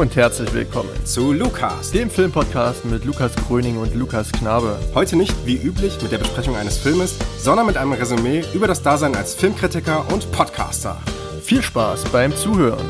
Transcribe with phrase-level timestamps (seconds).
[0.00, 4.80] Hallo und herzlich willkommen zu Lukas, dem Filmpodcast mit Lukas Gröning und Lukas Knabe.
[4.94, 8.82] Heute nicht wie üblich mit der Besprechung eines Filmes, sondern mit einem Resümee über das
[8.82, 10.96] Dasein als Filmkritiker und Podcaster.
[11.42, 12.88] Viel Spaß beim Zuhören.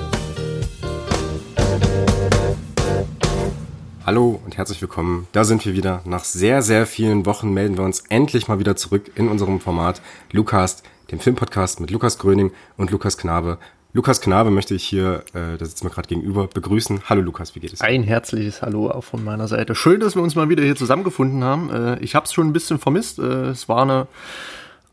[4.07, 5.27] Hallo und herzlich willkommen.
[5.33, 6.03] Da sind wir wieder.
[6.05, 10.01] Nach sehr, sehr vielen Wochen melden wir uns endlich mal wieder zurück in unserem Format
[10.31, 13.59] Lukas, dem Filmpodcast mit Lukas Gröning und Lukas Knabe.
[13.93, 17.03] Lukas Knabe möchte ich hier, äh, da sitzt mir gerade gegenüber, begrüßen.
[17.09, 17.81] Hallo Lukas, wie geht es?
[17.81, 19.75] Ein herzliches Hallo auch von meiner Seite.
[19.75, 21.71] Schön, dass wir uns mal wieder hier zusammengefunden haben.
[21.71, 23.19] Äh, ich habe es schon ein bisschen vermisst.
[23.19, 24.07] Äh, es war eine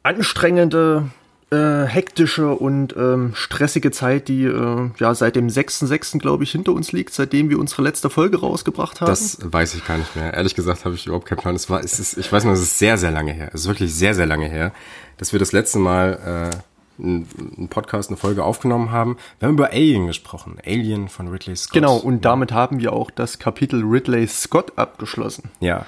[0.02, 1.12] anstrengende,
[1.52, 6.18] äh, hektische und ähm, stressige Zeit, die äh, ja seit dem 6.6.
[6.18, 9.10] glaube ich hinter uns liegt, seitdem wir unsere letzte Folge rausgebracht haben.
[9.10, 10.34] Das weiß ich gar nicht mehr.
[10.34, 11.56] Ehrlich gesagt habe ich überhaupt keinen Plan.
[11.56, 13.52] Es war, es ist, ich weiß nur, es ist sehr, sehr lange her.
[13.54, 14.74] Es ist wirklich sehr, sehr lange her,
[15.18, 16.58] dass wir das letzte Mal äh,
[17.00, 19.18] einen Podcast, eine Folge aufgenommen haben.
[19.40, 20.58] Wir haben über Alien gesprochen.
[20.66, 21.74] Alien von Ridley Scott.
[21.74, 25.50] Genau, und damit haben wir auch das Kapitel Ridley Scott abgeschlossen.
[25.60, 25.86] Ja.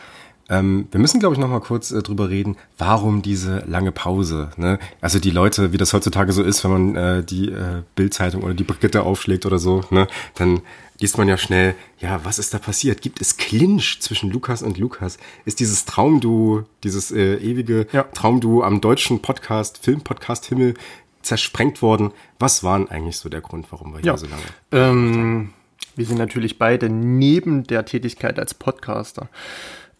[0.49, 4.49] Ähm, wir müssen, glaube ich, noch mal kurz äh, drüber reden, warum diese lange Pause.
[4.57, 4.79] Ne?
[4.99, 8.55] Also die Leute, wie das heutzutage so ist, wenn man äh, die äh, Bildzeitung oder
[8.55, 10.61] die Brigitte aufschlägt oder so, ne, dann
[10.99, 13.01] liest man ja schnell, ja, was ist da passiert?
[13.01, 15.17] Gibt es Clinch zwischen Lukas und Lukas?
[15.45, 18.03] Ist dieses Traumduo, dieses äh, ewige ja.
[18.03, 20.73] Traumduo am deutschen Podcast, Filmpodcast Himmel
[21.21, 22.11] zersprengt worden?
[22.37, 24.17] Was war denn eigentlich so der Grund, warum wir hier ja.
[24.17, 24.43] so lange?
[24.71, 25.53] Ähm,
[25.95, 29.29] wir sind natürlich beide neben der Tätigkeit als Podcaster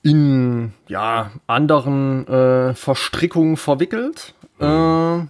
[0.02, 4.66] in ja, anderen äh, Verstrickungen verwickelt, mhm.
[4.66, 5.28] äh,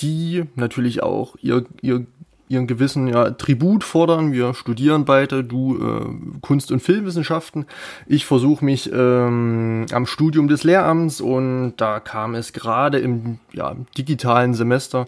[0.00, 2.06] die natürlich auch ihr, ihr
[2.48, 4.32] ihren gewissen ja, Tribut fordern.
[4.32, 7.66] Wir studieren beide, du äh, Kunst- und Filmwissenschaften.
[8.06, 13.76] Ich versuche mich ähm, am Studium des Lehramts und da kam es gerade im ja,
[13.96, 15.06] digitalen Semester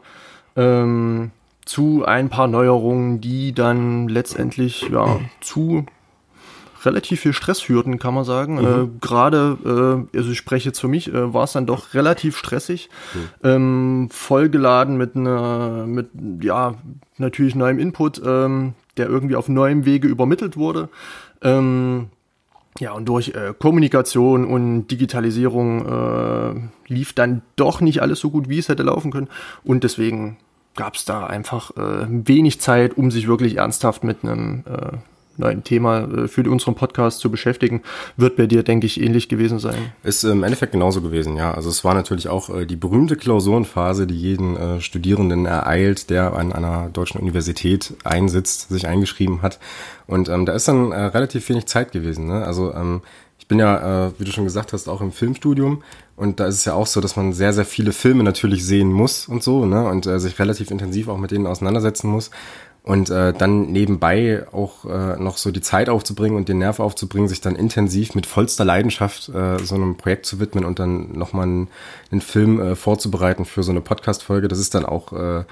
[0.57, 1.31] ähm,
[1.65, 5.87] zu ein paar Neuerungen, die dann letztendlich ja, zu
[6.85, 8.55] relativ viel Stresshürden, kann man sagen.
[8.55, 8.67] Mhm.
[8.67, 12.37] Äh, Gerade, äh, also ich spreche jetzt für mich, äh, war es dann doch relativ
[12.37, 13.49] stressig, mhm.
[13.49, 16.11] ähm, vollgeladen mit einer, mit
[16.41, 16.75] ja
[17.19, 20.89] natürlich neuem Input, ähm, der irgendwie auf neuem Wege übermittelt wurde.
[21.43, 22.09] Ähm,
[22.79, 28.49] ja, und durch äh, Kommunikation und Digitalisierung äh, lief dann doch nicht alles so gut,
[28.49, 29.29] wie es hätte laufen können.
[29.65, 30.39] Und deswegen
[30.77, 34.97] gab es da einfach äh, wenig Zeit, um sich wirklich ernsthaft mit einem äh,
[35.43, 37.83] ein Thema äh, für unseren Podcast zu beschäftigen,
[38.17, 39.93] wird bei dir, denke ich, ähnlich gewesen sein.
[40.03, 41.53] Ist im Endeffekt genauso gewesen, ja.
[41.53, 46.35] Also es war natürlich auch äh, die berühmte Klausurenphase, die jeden äh, Studierenden ereilt, der
[46.35, 49.59] an einer deutschen Universität einsitzt, sich eingeschrieben hat.
[50.07, 52.27] Und ähm, da ist dann äh, relativ wenig Zeit gewesen.
[52.27, 52.45] Ne?
[52.45, 53.03] Also ähm,
[53.39, 55.83] ich bin ja, äh, wie du schon gesagt hast, auch im Filmstudium
[56.21, 58.93] und da ist es ja auch so, dass man sehr, sehr viele Filme natürlich sehen
[58.93, 59.89] muss und so, ne?
[59.89, 62.31] Und äh, sich relativ intensiv auch mit denen auseinandersetzen muss
[62.83, 67.29] und äh, dann nebenbei auch äh, noch so die Zeit aufzubringen und den Nerv aufzubringen,
[67.29, 71.45] sich dann intensiv mit vollster Leidenschaft äh, so einem Projekt zu widmen und dann nochmal
[71.45, 71.69] einen,
[72.11, 75.45] einen Film äh, vorzubereiten für so eine Podcast-Folge, das ist dann auch äh,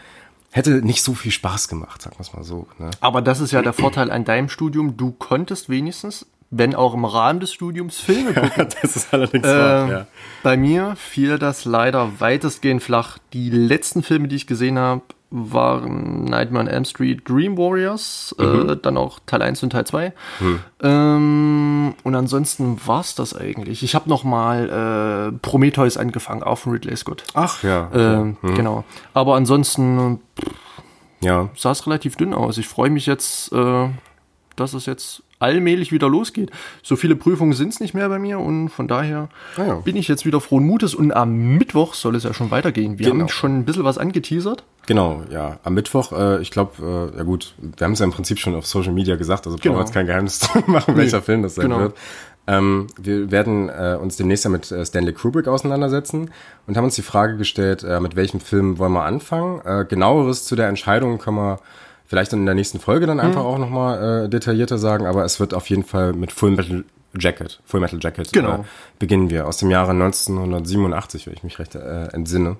[0.50, 2.66] hätte nicht so viel Spaß gemacht, sagen wir es mal so.
[2.78, 2.90] Ne?
[3.00, 4.96] Aber das ist ja der Vorteil an deinem Studium.
[4.96, 8.68] Du konntest wenigstens, wenn auch im Rahmen des Studiums, Filme gucken.
[8.80, 10.06] das ist allerdings äh, wahr, ja.
[10.42, 13.18] Bei mir fiel das leider weitestgehend flach.
[13.32, 18.44] Die letzten Filme, die ich gesehen habe, waren Nightmare on Elm Street Dream Warriors, äh,
[18.44, 18.70] mhm.
[18.70, 20.12] äh, dann auch Teil 1 und Teil 2.
[20.40, 20.60] Mhm.
[20.82, 23.82] Ähm, und ansonsten war's das eigentlich.
[23.82, 27.24] Ich habe noch mal äh, Prometheus angefangen, auch von Ridley Scott.
[27.34, 27.90] Ach ja.
[27.92, 28.36] Äh, mhm.
[28.40, 28.84] Genau.
[29.12, 30.20] Aber ansonsten
[31.20, 31.50] ja.
[31.54, 32.56] sah es relativ dünn aus.
[32.56, 33.88] Ich freue mich jetzt, äh,
[34.56, 36.50] dass es jetzt allmählich wieder losgeht.
[36.82, 39.74] So viele Prüfungen sind es nicht mehr bei mir und von daher ah ja.
[39.76, 42.98] bin ich jetzt wieder frohen Mutes und am Mittwoch soll es ja schon weitergehen.
[42.98, 43.22] Wir genau.
[43.22, 44.64] haben schon ein bisschen was angeteasert.
[44.86, 45.58] Genau, ja.
[45.64, 48.54] Am Mittwoch, äh, ich glaube, äh, ja gut, wir haben es ja im Prinzip schon
[48.54, 49.74] auf Social Media gesagt, also genau.
[49.74, 51.80] brauchen wir jetzt kein Geheimnis zu machen, welcher nee, Film das sein genau.
[51.80, 51.94] wird.
[52.46, 56.30] Ähm, wir werden äh, uns demnächst ja mit äh, Stanley Kubrick auseinandersetzen
[56.66, 59.60] und haben uns die Frage gestellt, äh, mit welchem Film wollen wir anfangen.
[59.66, 61.60] Äh, genaueres zu der Entscheidung können wir
[62.08, 63.46] vielleicht in der nächsten Folge dann einfach mhm.
[63.46, 66.84] auch nochmal äh, detaillierter sagen, aber es wird auf jeden Fall mit Full Metal
[67.16, 68.54] Jacket, Full Metal Jacket genau.
[68.56, 68.64] äh,
[68.98, 72.56] beginnen wir aus dem Jahre 1987, wenn ich mich recht äh, entsinne.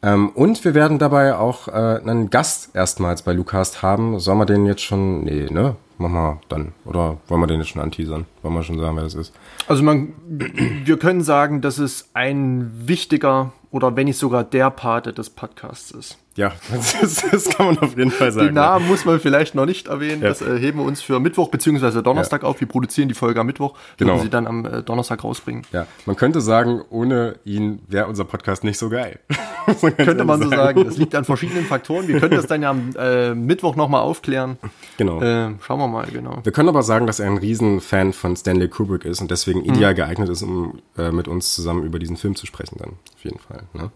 [0.00, 4.20] Ähm, und wir werden dabei auch äh, einen Gast erstmals bei Lucast haben.
[4.20, 5.74] Sollen wir den jetzt schon, nee, ne?
[5.98, 6.72] Machen wir dann.
[6.84, 8.26] Oder wollen wir den jetzt schon anteasern?
[8.42, 9.32] Wollen wir schon sagen, wer das ist?
[9.66, 15.12] Also man, wir können sagen, dass es ein wichtiger oder wenn nicht sogar der Pate
[15.12, 16.16] des Podcasts ist.
[16.38, 16.52] Ja,
[17.00, 18.46] das, das, kann man auf jeden Fall sagen.
[18.46, 20.22] Den Namen muss man vielleicht noch nicht erwähnen.
[20.22, 20.28] Ja.
[20.28, 22.00] Das äh, heben wir uns für Mittwoch bzw.
[22.00, 22.48] Donnerstag ja.
[22.48, 22.60] auf.
[22.60, 24.14] Wir produzieren die Folge am Mittwoch, genau.
[24.14, 25.64] und sie dann am äh, Donnerstag rausbringen.
[25.72, 29.18] Ja, man könnte sagen, ohne ihn wäre unser Podcast nicht so geil.
[29.96, 30.84] könnte man so sagen.
[30.84, 32.06] Das liegt an verschiedenen Faktoren.
[32.06, 34.58] Wir können das dann ja am äh, Mittwoch nochmal aufklären.
[34.96, 35.20] Genau.
[35.20, 36.38] Äh, schauen wir mal, genau.
[36.44, 39.74] Wir können aber sagen, dass er ein Riesenfan von Stanley Kubrick ist und deswegen mhm.
[39.74, 42.90] ideal geeignet ist, um äh, mit uns zusammen über diesen Film zu sprechen dann.
[43.16, 43.64] Auf jeden Fall.
[43.72, 43.90] Ne?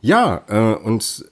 [0.00, 1.26] Ja, äh, und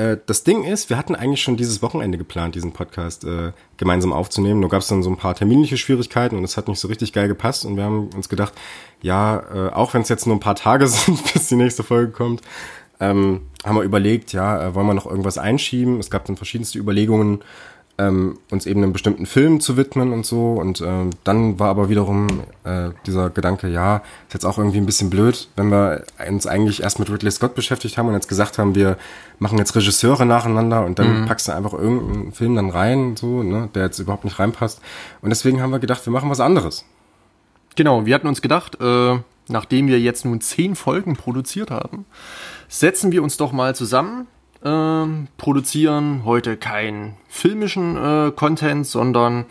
[0.00, 4.12] äh, das Ding ist, wir hatten eigentlich schon dieses Wochenende geplant, diesen Podcast äh, gemeinsam
[4.12, 4.60] aufzunehmen.
[4.60, 7.12] Nur gab es dann so ein paar terminliche Schwierigkeiten und es hat nicht so richtig
[7.12, 7.66] geil gepasst.
[7.66, 8.54] Und wir haben uns gedacht,
[9.02, 12.12] ja, äh, auch wenn es jetzt nur ein paar Tage sind, bis die nächste Folge
[12.12, 12.40] kommt,
[12.98, 15.98] ähm, haben wir überlegt, ja, äh, wollen wir noch irgendwas einschieben?
[16.00, 17.42] Es gab dann verschiedenste Überlegungen,
[18.00, 20.52] ähm, uns eben einem bestimmten Film zu widmen und so.
[20.52, 22.28] Und ähm, dann war aber wiederum
[22.64, 23.96] äh, dieser Gedanke, ja,
[24.28, 27.54] ist jetzt auch irgendwie ein bisschen blöd, wenn wir uns eigentlich erst mit Ridley Scott
[27.54, 28.96] beschäftigt haben und jetzt gesagt haben, wir
[29.38, 31.26] machen jetzt Regisseure nacheinander und dann mhm.
[31.26, 34.80] packst du einfach irgendeinen Film dann rein, so, ne, der jetzt überhaupt nicht reinpasst.
[35.20, 36.86] Und deswegen haben wir gedacht, wir machen was anderes.
[37.76, 39.18] Genau, wir hatten uns gedacht, äh,
[39.48, 42.06] nachdem wir jetzt nun zehn Folgen produziert haben,
[42.68, 44.26] setzen wir uns doch mal zusammen
[44.64, 49.46] ähm, produzieren heute keinen filmischen äh, Content, sondern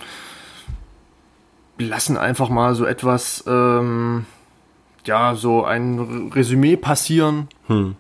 [1.78, 4.26] lassen einfach mal so etwas, ähm,
[5.06, 7.48] ja, so ein Resümee passieren.
[7.68, 7.96] Hm.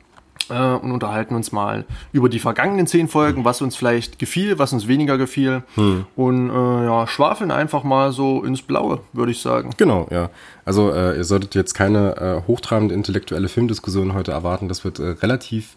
[0.50, 4.73] Äh, und unterhalten uns mal über die vergangenen zehn Folgen, was uns vielleicht gefiel, was
[4.73, 5.63] uns weniger gefiel.
[5.75, 6.06] Hm.
[6.15, 9.71] Und äh, ja, schwafeln einfach mal so ins Blaue, würde ich sagen.
[9.77, 10.31] Genau, ja.
[10.65, 14.67] Also äh, ihr solltet jetzt keine äh, hochtrabende intellektuelle Filmdiskussion heute erwarten.
[14.67, 15.75] Das wird äh, relativ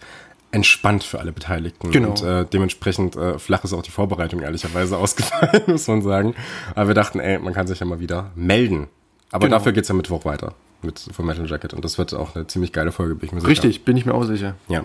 [0.52, 1.90] entspannt für alle Beteiligten.
[1.90, 2.10] Genau.
[2.10, 6.34] Und äh, dementsprechend äh, flach ist auch die Vorbereitung ehrlicherweise ausgefallen, muss man sagen.
[6.74, 8.88] Aber wir dachten, ey, man kann sich ja mal wieder melden.
[9.32, 9.56] Aber genau.
[9.56, 11.74] dafür geht's ja Mittwoch weiter mit Full Metal Jacket.
[11.74, 13.50] Und das wird auch eine ziemlich geile Folge, bin ich mir sicher.
[13.50, 14.54] Richtig, bin ich mir auch sicher.
[14.68, 14.84] Ja.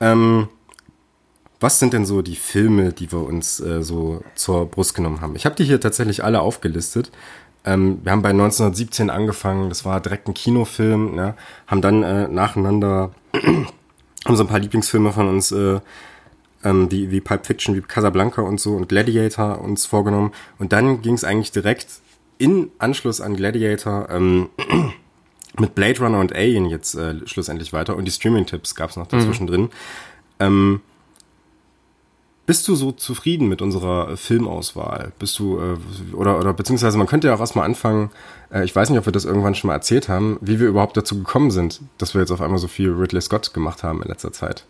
[0.00, 0.48] Ähm,
[1.60, 5.34] was sind denn so die Filme, die wir uns äh, so zur Brust genommen haben?
[5.34, 7.10] Ich habe die hier tatsächlich alle aufgelistet.
[7.64, 11.34] Ähm, wir haben bei 1917 angefangen, das war direkt ein Kinofilm, ne?
[11.66, 13.12] haben dann äh, nacheinander
[14.24, 15.80] haben so ein paar Lieblingsfilme von uns, äh,
[16.64, 20.32] ähm, wie, wie Pulp Fiction, wie Casablanca und so und Gladiator uns vorgenommen.
[20.58, 21.86] Und dann ging es eigentlich direkt
[22.38, 24.48] in Anschluss an Gladiator ähm,
[25.58, 27.96] mit Blade Runner und Alien jetzt äh, schlussendlich weiter.
[27.96, 29.50] Und die Streaming-Tipps gab es noch dazwischen mhm.
[29.50, 29.68] drin.
[30.40, 30.80] Ähm,
[32.46, 35.12] bist du so zufrieden mit unserer Filmauswahl?
[35.18, 38.10] Bist du, äh, oder, oder beziehungsweise man könnte ja auch erstmal anfangen,
[38.52, 40.96] äh, ich weiß nicht, ob wir das irgendwann schon mal erzählt haben, wie wir überhaupt
[40.96, 44.08] dazu gekommen sind, dass wir jetzt auf einmal so viel Ridley Scott gemacht haben in
[44.08, 44.64] letzter Zeit.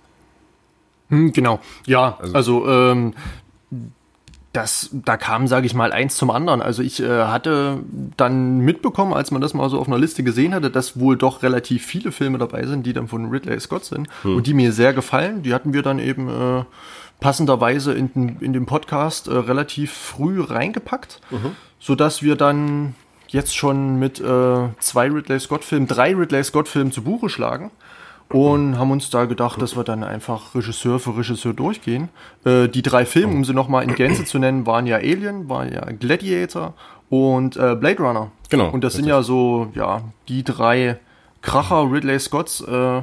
[1.09, 3.15] Hm, genau, ja, also, also ähm,
[4.55, 6.63] das, da kam, sage ich mal, eins zum anderen.
[6.63, 7.81] Also ich äh, hatte
[8.17, 11.43] dann mitbekommen, als man das mal so auf einer Liste gesehen hatte, dass wohl doch
[11.43, 14.37] relativ viele Filme dabei sind, die dann von Ridley Scott sind hm.
[14.37, 15.43] und die mir sehr gefallen.
[15.43, 16.65] Die hatten wir dann eben äh,
[17.21, 21.57] passenderweise in, in den Podcast äh, relativ früh reingepackt, mhm.
[21.79, 22.95] sodass wir dann
[23.29, 27.71] jetzt schon mit äh, zwei Ridley Scott-Filmen, drei Ridley Scott-Filmen zu Buche schlagen
[28.31, 32.09] und haben uns da gedacht, dass wir dann einfach Regisseur für Regisseur durchgehen.
[32.45, 35.73] Äh, die drei Filme, um sie nochmal in Gänze zu nennen, waren ja Alien, waren
[35.73, 36.75] ja Gladiator
[37.11, 38.31] und äh, Blade Runner.
[38.49, 38.71] Genau.
[38.71, 40.99] Und das sind ja so, ja, die drei
[41.43, 43.03] Kracher Ridley Scotts, äh,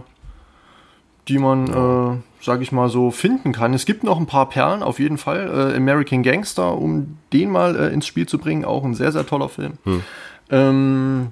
[1.27, 3.73] die man, äh, sage ich mal so, finden kann.
[3.73, 5.71] Es gibt noch ein paar Perlen, auf jeden Fall.
[5.73, 9.25] Äh, American Gangster, um den mal äh, ins Spiel zu bringen, auch ein sehr, sehr
[9.25, 9.73] toller Film.
[9.83, 10.01] Hm.
[10.49, 11.31] Ähm,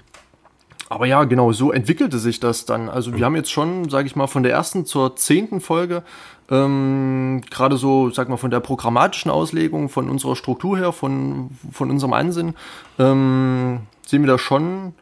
[0.89, 2.89] aber ja, genau, so entwickelte sich das dann.
[2.89, 6.03] Also wir haben jetzt schon, sage ich mal, von der ersten zur zehnten Folge,
[6.49, 11.91] ähm, gerade so, sag mal, von der programmatischen Auslegung, von unserer Struktur her, von, von
[11.91, 12.55] unserem Ansinn,
[12.97, 14.93] ähm, sehen wir da schon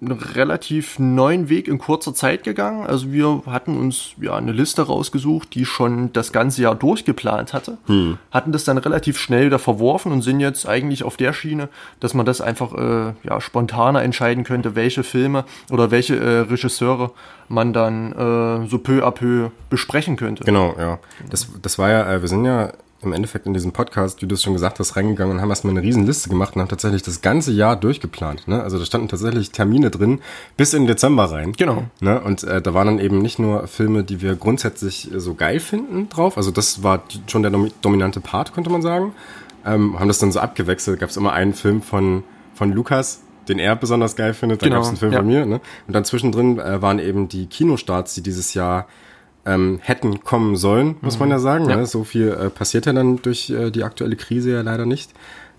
[0.00, 2.86] einen relativ neuen Weg in kurzer Zeit gegangen.
[2.86, 7.78] Also wir hatten uns ja eine Liste rausgesucht, die schon das ganze Jahr durchgeplant hatte,
[7.86, 8.18] hm.
[8.30, 11.68] hatten das dann relativ schnell wieder verworfen und sind jetzt eigentlich auf der Schiene,
[12.00, 17.12] dass man das einfach äh, ja, spontaner entscheiden könnte, welche Filme oder welche äh, Regisseure
[17.48, 20.44] man dann äh, so peu à peu besprechen könnte.
[20.44, 20.98] Genau, ja.
[21.30, 22.72] Das, das war ja, äh, wir sind ja
[23.02, 25.72] im Endeffekt in diesem Podcast, wie du es schon gesagt hast, reingegangen und haben erstmal
[25.72, 28.48] eine riesen Liste gemacht und haben tatsächlich das ganze Jahr durchgeplant.
[28.48, 28.62] Ne?
[28.62, 30.20] Also da standen tatsächlich Termine drin
[30.56, 31.52] bis in Dezember rein.
[31.52, 31.84] Genau.
[32.00, 32.20] Ne?
[32.20, 36.08] Und äh, da waren dann eben nicht nur Filme, die wir grundsätzlich so geil finden
[36.08, 36.36] drauf.
[36.36, 39.12] Also das war schon der dominante Part, könnte man sagen.
[39.64, 40.98] Ähm, haben das dann so abgewechselt.
[40.98, 42.24] Gab es immer einen Film von,
[42.54, 44.62] von Lukas, den er besonders geil findet.
[44.62, 44.76] Dann genau.
[44.76, 45.18] gab es einen Film ja.
[45.18, 45.44] von mir.
[45.44, 45.60] Ne?
[45.86, 48.86] Und dann zwischendrin äh, waren eben die Kinostarts, die dieses Jahr
[49.46, 51.20] ähm, hätten kommen sollen, muss mhm.
[51.20, 51.70] man ja sagen.
[51.70, 51.76] Ja.
[51.76, 51.86] Ne?
[51.86, 55.12] So viel äh, passiert ja dann durch äh, die aktuelle Krise ja leider nicht.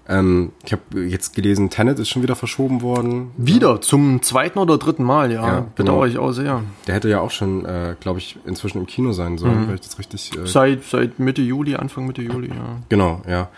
[0.09, 3.31] Ähm, ich habe jetzt gelesen, Tenet ist schon wieder verschoben worden.
[3.35, 5.45] Wieder, zum zweiten oder dritten Mal, ja.
[5.45, 6.11] Ja, Bedauere genau.
[6.11, 6.63] ich auch sehr.
[6.85, 9.81] Der hätte ja auch schon, äh, glaube ich, inzwischen im Kino sein sollen, weil ich
[9.81, 10.31] das richtig.
[10.37, 12.77] Äh, Seit, seit Mitte Juli, Anfang Mitte Juli, ja.
[12.89, 13.49] Genau, ja.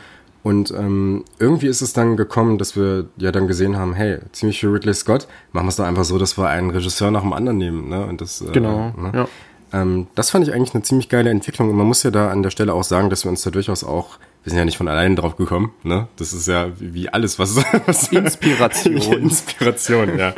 [0.42, 4.60] Und ähm, irgendwie ist es dann gekommen, dass wir ja dann gesehen haben, hey, ziemlich
[4.60, 7.34] für Ridley Scott, machen wir es doch einfach so, dass wir einen Regisseur nach dem
[7.34, 7.90] anderen nehmen.
[7.90, 8.06] Ne?
[8.06, 9.12] Und das, äh, Genau, ne?
[9.14, 9.28] ja.
[9.72, 11.70] Ähm, das fand ich eigentlich eine ziemlich geile Entwicklung.
[11.70, 13.84] Und man muss ja da an der Stelle auch sagen, dass wir uns da durchaus
[13.84, 16.08] auch, wir sind ja nicht von alleine drauf gekommen, ne?
[16.16, 18.96] Das ist ja wie, alles, was, was Inspiration.
[19.14, 20.34] Inspiration, ja.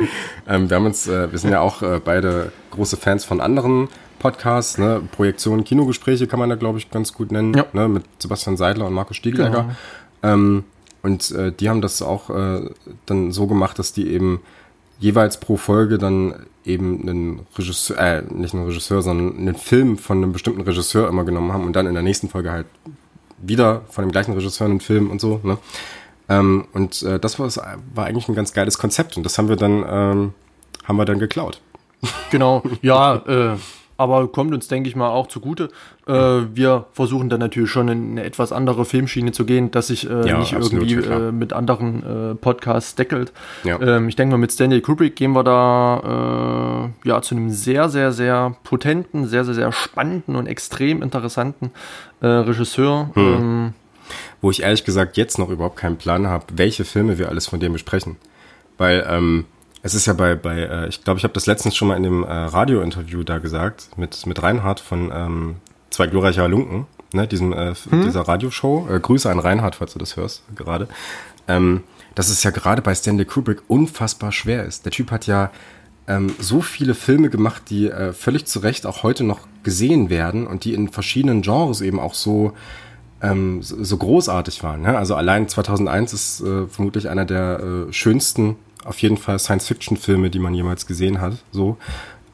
[0.48, 3.88] ähm, wir haben uns, äh, wir sind ja auch äh, beide große Fans von anderen
[4.18, 5.02] Podcasts, ne?
[5.12, 7.66] Projektion, Kinogespräche kann man da, glaube ich, ganz gut nennen, Ja.
[7.72, 7.88] ne?
[7.88, 9.62] Mit Sebastian Seidler und Markus Stiegelecker.
[9.62, 10.34] Genau.
[10.34, 10.64] Ähm,
[11.02, 12.70] und äh, die haben das auch äh,
[13.06, 14.40] dann so gemacht, dass die eben
[15.02, 20.18] jeweils pro Folge dann eben einen Regisseur, äh, nicht einen Regisseur, sondern einen Film von
[20.18, 22.66] einem bestimmten Regisseur immer genommen haben und dann in der nächsten Folge halt
[23.38, 25.40] wieder von dem gleichen Regisseur einen Film und so.
[25.42, 25.58] Ne?
[26.28, 27.50] Ähm, und äh, das war,
[27.94, 30.34] war eigentlich ein ganz geiles Konzept und das haben wir dann ähm,
[30.84, 31.60] haben wir dann geklaut.
[32.30, 33.56] Genau, ja, äh,
[33.96, 35.68] aber kommt uns, denke ich mal, auch zugute.
[36.06, 40.08] Äh, wir versuchen dann natürlich schon in eine etwas andere Filmschiene zu gehen, dass sich
[40.08, 43.32] äh, Ja, nicht absolut, irgendwie ja, äh, mit anderen äh, Podcasts deckelt.
[43.64, 43.80] Ja.
[43.80, 47.88] Ähm, ich denke mal, mit Stanley Kubrick gehen wir da äh, ja zu einem sehr,
[47.88, 51.70] sehr, sehr potenten, sehr, sehr, sehr spannenden und extrem interessanten
[52.20, 53.10] äh, Regisseur.
[53.14, 53.22] Hm.
[53.22, 53.74] Ähm,
[54.40, 57.60] wo ich ehrlich gesagt jetzt noch überhaupt keinen Plan habe, welche Filme wir alles von
[57.60, 58.16] dem besprechen.
[58.76, 59.44] Weil ähm,
[59.82, 62.02] es ist ja bei, bei äh, ich glaube, ich habe das letztens schon mal in
[62.02, 65.56] dem äh, Radiointerview da gesagt, mit, mit Reinhard von ähm,
[65.92, 68.88] Zwei glorreiche Halunken, ne, diesem, äh, dieser Radioshow.
[68.90, 70.88] Äh, Grüße an Reinhard, falls du das hörst gerade.
[71.46, 71.82] Ähm,
[72.14, 74.86] dass es ja gerade bei Stanley Kubrick unfassbar schwer ist.
[74.86, 75.50] Der Typ hat ja
[76.06, 80.46] ähm, so viele Filme gemacht, die äh, völlig zu Recht auch heute noch gesehen werden
[80.46, 82.54] und die in verschiedenen Genres eben auch so
[83.20, 84.80] ähm, so, so großartig waren.
[84.80, 84.96] Ne?
[84.96, 90.38] Also allein 2001 ist äh, vermutlich einer der äh, schönsten, auf jeden Fall Science-Fiction-Filme, die
[90.38, 91.34] man jemals gesehen hat.
[91.50, 91.76] So.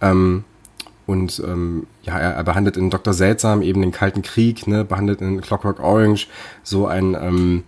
[0.01, 0.45] Ähm,
[1.07, 3.15] und ähm, ja, er, er behandelt in Dr.
[3.15, 6.27] Seltsam eben den Kalten Krieg, ne, behandelt in Clockwork Orange
[6.63, 7.65] so ein, ähm,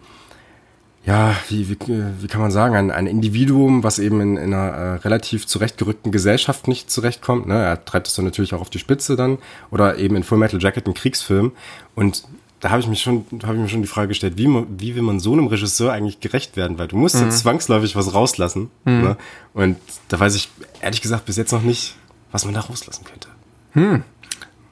[1.04, 1.78] ja, wie, wie,
[2.20, 6.12] wie kann man sagen, ein, ein Individuum, was eben in, in einer äh, relativ zurechtgerückten
[6.12, 7.46] Gesellschaft nicht zurechtkommt.
[7.46, 7.54] Ne?
[7.54, 9.38] Er treibt es dann natürlich auch auf die Spitze dann.
[9.70, 11.52] Oder eben in Full Metal Jacket, ein Kriegsfilm.
[11.94, 12.24] Und
[12.60, 14.66] da habe ich mich schon, da habe ich mir schon die Frage gestellt, wie, man,
[14.78, 16.78] wie will man so einem Regisseur eigentlich gerecht werden?
[16.78, 18.70] Weil du musst ja zwangsläufig was rauslassen.
[19.02, 19.16] Ne?
[19.54, 19.76] Und
[20.08, 20.50] da weiß ich
[20.80, 21.96] ehrlich gesagt bis jetzt noch nicht,
[22.32, 23.28] was man da rauslassen könnte.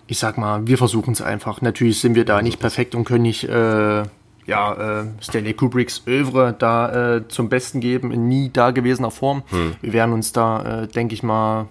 [0.08, 1.60] ich sag mal, wir versuchen es einfach.
[1.60, 4.02] Natürlich sind wir da nicht perfekt und können nicht äh,
[4.46, 9.42] ja, äh, Stanley Kubricks Övre da äh, zum Besten geben in nie dagewesener Form.
[9.82, 11.68] Wir werden uns da, äh, denke ich mal,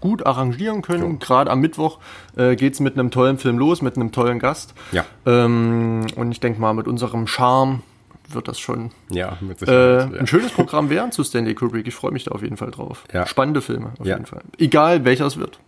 [0.00, 1.18] gut arrangieren können.
[1.18, 1.98] Gerade am Mittwoch
[2.36, 4.74] äh, geht es mit einem tollen Film los, mit einem tollen Gast.
[4.92, 5.04] Ja.
[5.26, 7.82] Ähm, und ich denke mal, mit unserem Charme
[8.30, 10.04] wird das schon Ja, äh, ja.
[10.04, 11.86] ein schönes Programm werden zu Stanley Kubrick.
[11.86, 13.04] Ich freue mich da auf jeden Fall drauf.
[13.12, 13.26] Ja.
[13.26, 14.42] Spannende Filme, auf jeden Fall.
[14.58, 15.58] Egal welcher es wird.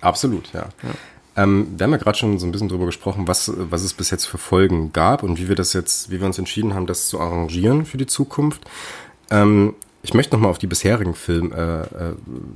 [0.00, 0.66] Absolut, ja.
[1.36, 4.10] Ähm, wir haben ja gerade schon so ein bisschen drüber gesprochen, was, was es bis
[4.10, 7.08] jetzt für Folgen gab und wie wir das jetzt, wie wir uns entschieden haben, das
[7.08, 8.62] zu arrangieren für die Zukunft.
[9.30, 9.74] Ähm,
[10.06, 11.86] ich möchte nochmal auf die bisherigen Film, äh, äh,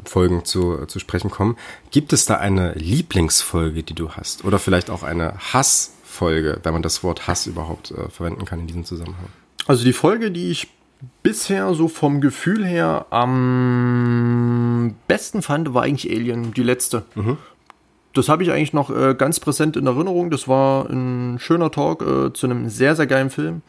[0.05, 1.57] Folgen zu, zu sprechen kommen.
[1.91, 4.45] Gibt es da eine Lieblingsfolge, die du hast?
[4.45, 8.69] Oder vielleicht auch eine Hassfolge, wenn man das Wort Hass überhaupt äh, verwenden kann in
[8.69, 9.27] diesem Zusammenhang?
[9.67, 10.69] Also die Folge, die ich
[11.25, 17.03] bisher so vom Gefühl her am besten fand, war eigentlich Alien, die letzte.
[18.13, 20.31] Das habe ich eigentlich noch äh, ganz präsent in Erinnerung.
[20.31, 23.63] Das war ein schöner Talk äh, zu einem sehr, sehr geilen Film.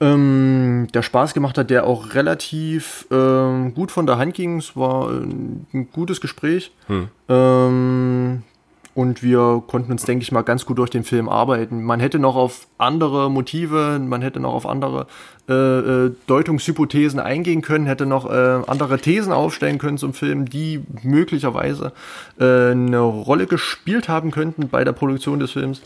[0.00, 4.58] Ähm, der Spaß gemacht hat, der auch relativ ähm, gut von der Hand ging.
[4.58, 6.72] Es war ein, ein gutes Gespräch.
[7.28, 8.42] Ähm,
[8.98, 11.84] und wir konnten uns, denke ich mal, ganz gut durch den Film arbeiten.
[11.84, 15.06] Man hätte noch auf andere Motive, man hätte noch auf andere
[15.48, 20.82] äh, äh, Deutungshypothesen eingehen können, hätte noch äh, andere Thesen aufstellen können zum Film, die
[21.04, 21.92] möglicherweise
[22.40, 25.80] äh, eine Rolle gespielt haben könnten bei der Produktion des Films.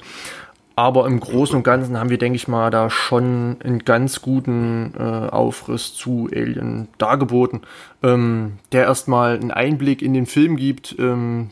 [0.75, 4.95] Aber im Großen und Ganzen haben wir, denke ich mal, da schon einen ganz guten
[4.99, 7.61] äh, Aufriss zu Alien dargeboten,
[8.03, 11.51] ähm, der erstmal einen Einblick in den Film gibt, ähm,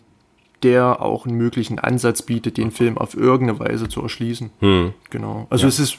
[0.63, 4.51] der auch einen möglichen Ansatz bietet, den Film auf irgendeine Weise zu erschließen.
[5.09, 5.47] Genau.
[5.49, 5.99] Also es ist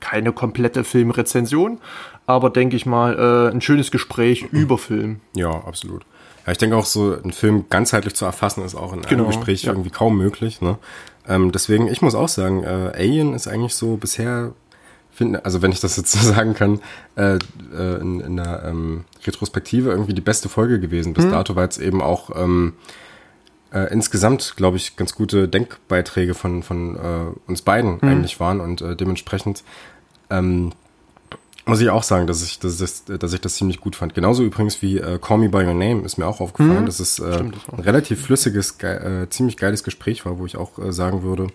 [0.00, 1.78] keine komplette Filmrezension,
[2.26, 5.20] aber denke ich mal, äh, ein schönes Gespräch über Film.
[5.34, 6.02] Ja, absolut.
[6.44, 9.26] Ja, ich denke auch so, einen Film ganzheitlich zu erfassen, ist auch in Genau, einem
[9.32, 9.72] Gespräch ja.
[9.72, 10.60] irgendwie kaum möglich.
[10.60, 10.78] Ne?
[11.28, 14.52] Ähm, deswegen, ich muss auch sagen, äh, Alien ist eigentlich so bisher,
[15.12, 16.80] finde, also wenn ich das jetzt so sagen kann,
[17.16, 17.36] äh,
[17.76, 21.14] äh, in, in der ähm, Retrospektive irgendwie die beste Folge gewesen Mhm.
[21.14, 22.74] bis dato, weil es eben auch ähm,
[23.72, 28.08] äh, insgesamt, glaube ich, ganz gute Denkbeiträge von, von äh, uns beiden Mhm.
[28.08, 29.62] eigentlich waren und äh, dementsprechend
[30.30, 30.72] ähm,
[31.64, 34.14] muss ich auch sagen, dass ich, dass, ich, dass ich das ziemlich gut fand.
[34.14, 36.86] Genauso übrigens wie äh, Call Me By Your Name ist mir auch aufgefallen, mhm.
[36.86, 40.46] dass es äh, Stimmt, das ein relativ flüssiges, ge äh, ziemlich geiles Gespräch war, wo
[40.46, 41.48] ich auch äh, sagen würde,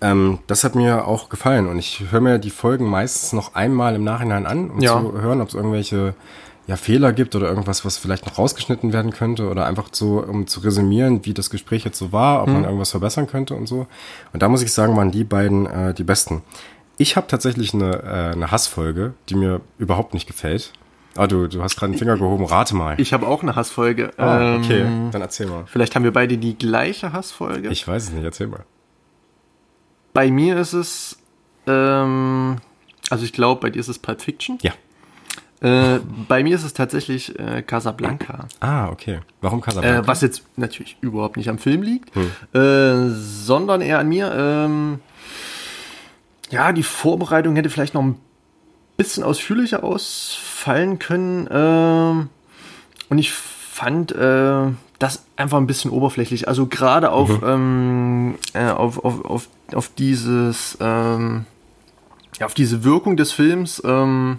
[0.00, 3.94] ähm, das hat mir auch gefallen und ich höre mir die Folgen meistens noch einmal
[3.94, 5.00] im Nachhinein an, um ja.
[5.00, 6.14] zu hören, ob es irgendwelche
[6.66, 10.46] ja, Fehler gibt oder irgendwas, was vielleicht noch rausgeschnitten werden könnte oder einfach so, um
[10.46, 12.54] zu resümieren, wie das Gespräch jetzt so war, ob mhm.
[12.54, 13.86] man irgendwas verbessern könnte und so.
[14.32, 16.42] Und da muss ich sagen, waren die beiden äh, die besten.
[16.96, 20.72] Ich habe tatsächlich eine, äh, eine Hassfolge, die mir überhaupt nicht gefällt.
[21.16, 22.98] Ah, du, du hast gerade einen Finger gehoben, rate mal.
[22.98, 24.10] Ich habe auch eine Hassfolge.
[24.16, 25.64] Ah, okay, ähm, dann erzähl mal.
[25.66, 27.68] Vielleicht haben wir beide die gleiche Hassfolge.
[27.68, 28.64] Ich weiß es nicht, erzähl mal.
[30.12, 31.18] Bei mir ist es,
[31.66, 32.56] ähm,
[33.10, 34.58] also ich glaube, bei dir ist es Pulp Fiction.
[34.62, 34.72] Ja.
[35.60, 38.46] Äh, bei mir ist es tatsächlich äh, Casablanca.
[38.60, 39.20] Ah, okay.
[39.40, 40.00] Warum Casablanca?
[40.00, 42.30] Äh, was jetzt natürlich überhaupt nicht am Film liegt, hm.
[42.60, 44.32] äh, sondern eher an mir.
[44.36, 45.00] Ähm,
[46.50, 48.18] ja, die Vorbereitung hätte vielleicht noch ein
[48.96, 51.46] bisschen ausführlicher ausfallen können.
[51.46, 52.26] Äh,
[53.10, 54.66] und ich fand äh,
[54.98, 56.48] das einfach ein bisschen oberflächlich.
[56.48, 57.46] Also gerade auf, mhm.
[57.46, 61.46] ähm, äh, auf, auf, auf, auf dieses, ähm,
[62.38, 63.82] ja, auf diese Wirkung des Films.
[63.84, 64.38] Ähm,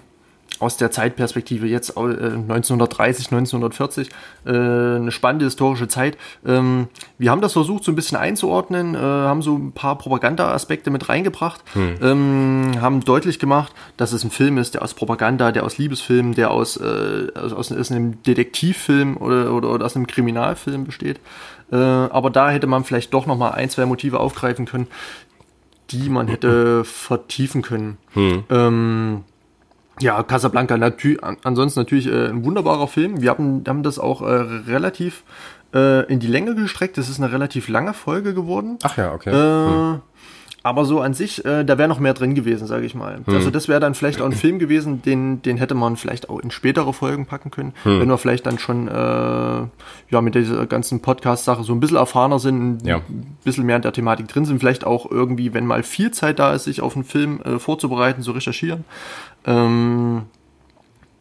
[0.62, 4.10] aus der Zeitperspektive jetzt äh, 1930, 1940,
[4.46, 6.18] äh, eine spannende historische Zeit.
[6.46, 10.90] Ähm, wir haben das versucht so ein bisschen einzuordnen, äh, haben so ein paar Propaganda-Aspekte
[10.90, 11.96] mit reingebracht, hm.
[12.02, 16.36] ähm, haben deutlich gemacht, dass es ein Film ist, der aus Propaganda, der aus Liebesfilm,
[16.36, 21.20] der aus, äh, aus, aus einem Detektivfilm oder, oder, oder aus einem Kriminalfilm besteht.
[21.72, 24.88] Äh, aber da hätte man vielleicht doch noch mal ein, zwei Motive aufgreifen können,
[25.92, 27.98] die man hätte vertiefen können.
[28.14, 28.44] Hm.
[28.50, 29.24] Ähm,
[30.00, 33.22] ja, Casablanca, natürlich, ansonsten natürlich äh, ein wunderbarer Film.
[33.22, 35.24] Wir haben, haben das auch äh, relativ
[35.74, 36.98] äh, in die Länge gestreckt.
[36.98, 38.78] Das ist eine relativ lange Folge geworden.
[38.84, 39.30] Ach ja, okay.
[39.30, 40.02] Äh, hm.
[40.66, 43.18] Aber so an sich, äh, da wäre noch mehr drin gewesen, sage ich mal.
[43.24, 43.36] Hm.
[43.36, 46.40] Also das wäre dann vielleicht auch ein Film gewesen, den, den hätte man vielleicht auch
[46.40, 48.00] in spätere Folgen packen können, hm.
[48.00, 52.40] wenn wir vielleicht dann schon äh, ja mit dieser ganzen Podcast-Sache so ein bisschen erfahrener
[52.40, 53.02] sind, ein ja.
[53.44, 54.58] bisschen mehr in der Thematik drin sind.
[54.58, 58.24] Vielleicht auch irgendwie, wenn mal viel Zeit da ist, sich auf einen Film äh, vorzubereiten,
[58.24, 58.86] zu recherchieren.
[59.46, 60.24] Ähm,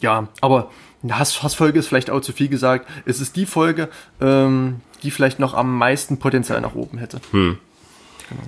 [0.01, 0.71] ja, aber
[1.03, 2.89] eine Hass Hassfolge ist vielleicht auch zu viel gesagt.
[3.05, 3.91] Es ist die Folge,
[4.23, 7.21] ähm, die vielleicht noch am meisten Potenzial nach oben hätte.
[7.31, 7.59] Hm.
[8.31, 8.43] Genau.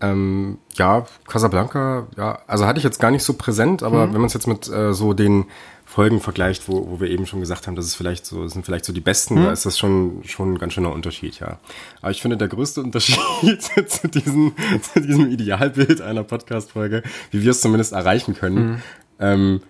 [0.00, 4.12] Ähm, ja, Casablanca, ja, also hatte ich jetzt gar nicht so präsent, aber mhm.
[4.12, 5.46] wenn man es jetzt mit äh, so den
[5.86, 8.84] Folgen vergleicht, wo, wo wir eben schon gesagt haben, das ist vielleicht so, sind vielleicht
[8.84, 9.44] so die besten, mhm.
[9.44, 11.58] da ist das schon, schon ein ganz schöner Unterschied, ja.
[12.02, 13.18] Aber ich finde, der größte Unterschied
[13.86, 14.52] zu, diesem,
[14.92, 18.82] zu diesem Idealbild einer Podcast-Folge, wie wir es zumindest erreichen können, mhm.
[19.20, 19.60] ähm,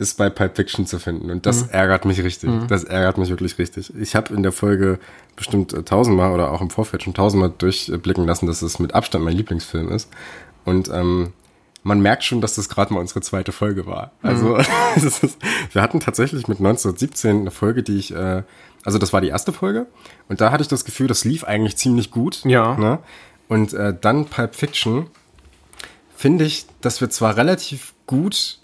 [0.00, 1.30] ist bei Pulp Fiction zu finden.
[1.30, 1.72] Und das mhm.
[1.72, 2.48] ärgert mich richtig.
[2.48, 2.68] Mhm.
[2.68, 3.92] Das ärgert mich wirklich richtig.
[4.00, 4.98] Ich habe in der Folge
[5.36, 9.26] bestimmt äh, tausendmal oder auch im Vorfeld schon tausendmal durchblicken lassen, dass es mit Abstand
[9.26, 10.08] mein Lieblingsfilm ist.
[10.64, 11.34] Und ähm,
[11.82, 14.12] man merkt schon, dass das gerade mal unsere zweite Folge war.
[14.22, 14.56] Also
[14.96, 15.06] mhm.
[15.06, 15.36] ist,
[15.72, 18.42] wir hatten tatsächlich mit 1917 eine Folge, die ich, äh,
[18.82, 19.86] also das war die erste Folge.
[20.30, 22.42] Und da hatte ich das Gefühl, das lief eigentlich ziemlich gut.
[22.46, 22.74] Ja.
[22.78, 23.00] Ne?
[23.48, 25.08] Und äh, dann Pulp Fiction
[26.16, 28.59] finde ich, dass wir zwar relativ gut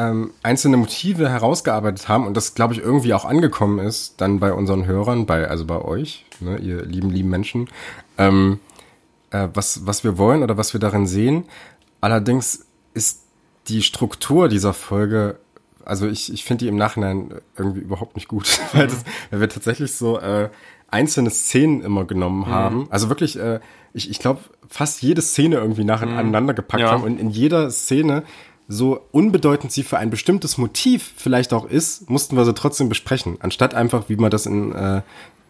[0.00, 4.52] ähm, einzelne Motive herausgearbeitet haben und das, glaube ich, irgendwie auch angekommen ist, dann bei
[4.52, 7.68] unseren Hörern, bei, also bei euch, ne, ihr lieben, lieben Menschen,
[8.16, 8.60] ähm,
[9.30, 11.44] äh, was, was wir wollen oder was wir darin sehen.
[12.00, 13.24] Allerdings ist
[13.68, 15.38] die Struktur dieser Folge,
[15.84, 18.78] also ich, ich finde die im Nachhinein irgendwie überhaupt nicht gut, mhm.
[18.78, 20.48] weil, das, weil wir tatsächlich so äh,
[20.88, 22.46] einzelne Szenen immer genommen mhm.
[22.46, 22.86] haben.
[22.88, 23.60] Also wirklich, äh,
[23.92, 26.56] ich, ich glaube, fast jede Szene irgendwie nacheinander mhm.
[26.56, 26.90] gepackt ja.
[26.90, 28.22] haben und in jeder Szene
[28.72, 33.36] so unbedeutend sie für ein bestimmtes Motiv vielleicht auch ist, mussten wir sie trotzdem besprechen,
[33.40, 35.02] anstatt einfach, wie wir das in äh,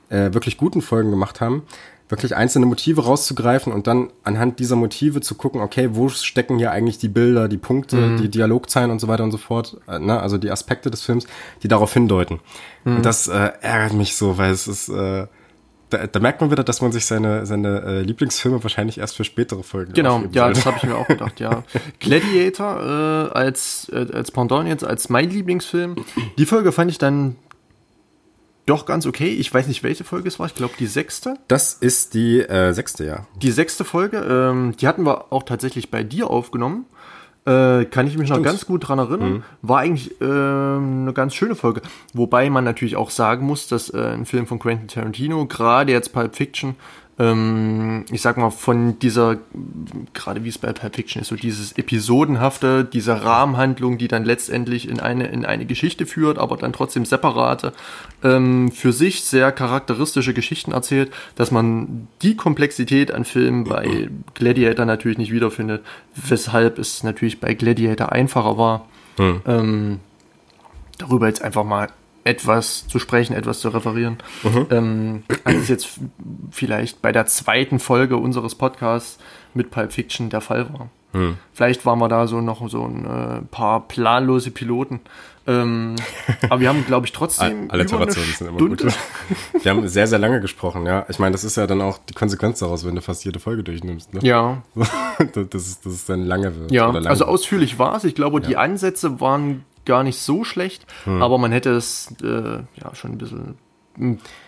[0.08, 1.64] äh, wirklich guten Folgen gemacht haben,
[2.08, 6.70] wirklich einzelne Motive rauszugreifen und dann anhand dieser Motive zu gucken, okay, wo stecken hier
[6.70, 8.16] eigentlich die Bilder, die Punkte, mhm.
[8.16, 10.18] die Dialogzeilen und so weiter und so fort, äh, ne?
[10.18, 11.26] also die Aspekte des Films,
[11.62, 12.40] die darauf hindeuten.
[12.84, 12.96] Mhm.
[12.96, 15.26] Und das äh, ärgert mich so, weil es ist äh,
[15.90, 19.24] da, da merkt man wieder, dass man sich seine, seine äh, Lieblingsfilme wahrscheinlich erst für
[19.24, 20.54] spätere Folgen Genau, ja, sollte.
[20.54, 21.64] das habe ich mir auch gedacht, ja.
[22.00, 25.96] Gladiator äh, als, äh, als Pendant jetzt, als mein Lieblingsfilm.
[26.38, 27.36] Die Folge fand ich dann
[28.66, 29.28] doch ganz okay.
[29.30, 30.46] Ich weiß nicht, welche Folge es war.
[30.46, 31.34] Ich glaube, die sechste.
[31.48, 33.26] Das ist die äh, sechste, ja.
[33.42, 34.18] Die sechste Folge.
[34.18, 36.86] Ähm, die hatten wir auch tatsächlich bei dir aufgenommen.
[37.46, 38.44] Äh, kann ich mich Stimmt.
[38.44, 39.32] noch ganz gut dran erinnern.
[39.32, 39.42] Mhm.
[39.62, 41.80] War eigentlich äh, eine ganz schöne Folge.
[42.12, 46.12] Wobei man natürlich auch sagen muss, dass äh, ein Film von Quentin Tarantino, gerade jetzt
[46.12, 46.76] Pulp Fiction,
[47.20, 49.36] ähm, ich sag mal, von dieser,
[50.14, 54.88] gerade wie es bei Pulp Fiction ist, so dieses Episodenhafte, diese Rahmenhandlung, die dann letztendlich
[54.88, 57.74] in eine, in eine Geschichte führt, aber dann trotzdem separate,
[58.24, 64.86] ähm, für sich sehr charakteristische Geschichten erzählt, dass man die Komplexität an Filmen bei Gladiator
[64.86, 68.88] natürlich nicht wiederfindet, weshalb es natürlich bei Gladiator einfacher war.
[69.18, 69.42] Hm.
[69.46, 70.00] Ähm,
[70.96, 71.88] darüber jetzt einfach mal
[72.24, 74.18] etwas zu sprechen, etwas zu referieren.
[74.42, 74.66] Mhm.
[74.70, 75.88] Ähm, als es jetzt
[76.50, 79.18] vielleicht bei der zweiten Folge unseres Podcasts
[79.54, 80.90] mit Pulp Fiction der Fall war.
[81.12, 81.38] Hm.
[81.52, 85.00] Vielleicht waren wir da so noch so ein äh, paar planlose Piloten.
[85.46, 85.96] Ähm,
[86.48, 87.70] aber wir haben, glaube ich, trotzdem.
[87.70, 88.84] Alliterationen sind immer gut.
[89.60, 91.06] wir haben sehr, sehr lange gesprochen, ja.
[91.08, 93.64] Ich meine, das ist ja dann auch die Konsequenz daraus, wenn du fast jede Folge
[93.64, 94.14] durchnimmst.
[94.14, 94.20] Ne?
[94.22, 94.62] Ja.
[95.32, 96.70] das, ist, das ist dann lange wird.
[96.70, 98.04] Ja, also ausführlich war es.
[98.04, 98.46] Ich glaube, ja.
[98.46, 101.20] die Ansätze waren gar nicht so schlecht, hm.
[101.20, 103.56] aber man hätte es äh, ja schon ein bisschen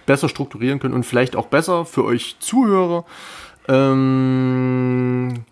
[0.06, 3.04] besser strukturieren können und vielleicht auch besser für euch Zuhörer.
[3.68, 5.44] Ähm,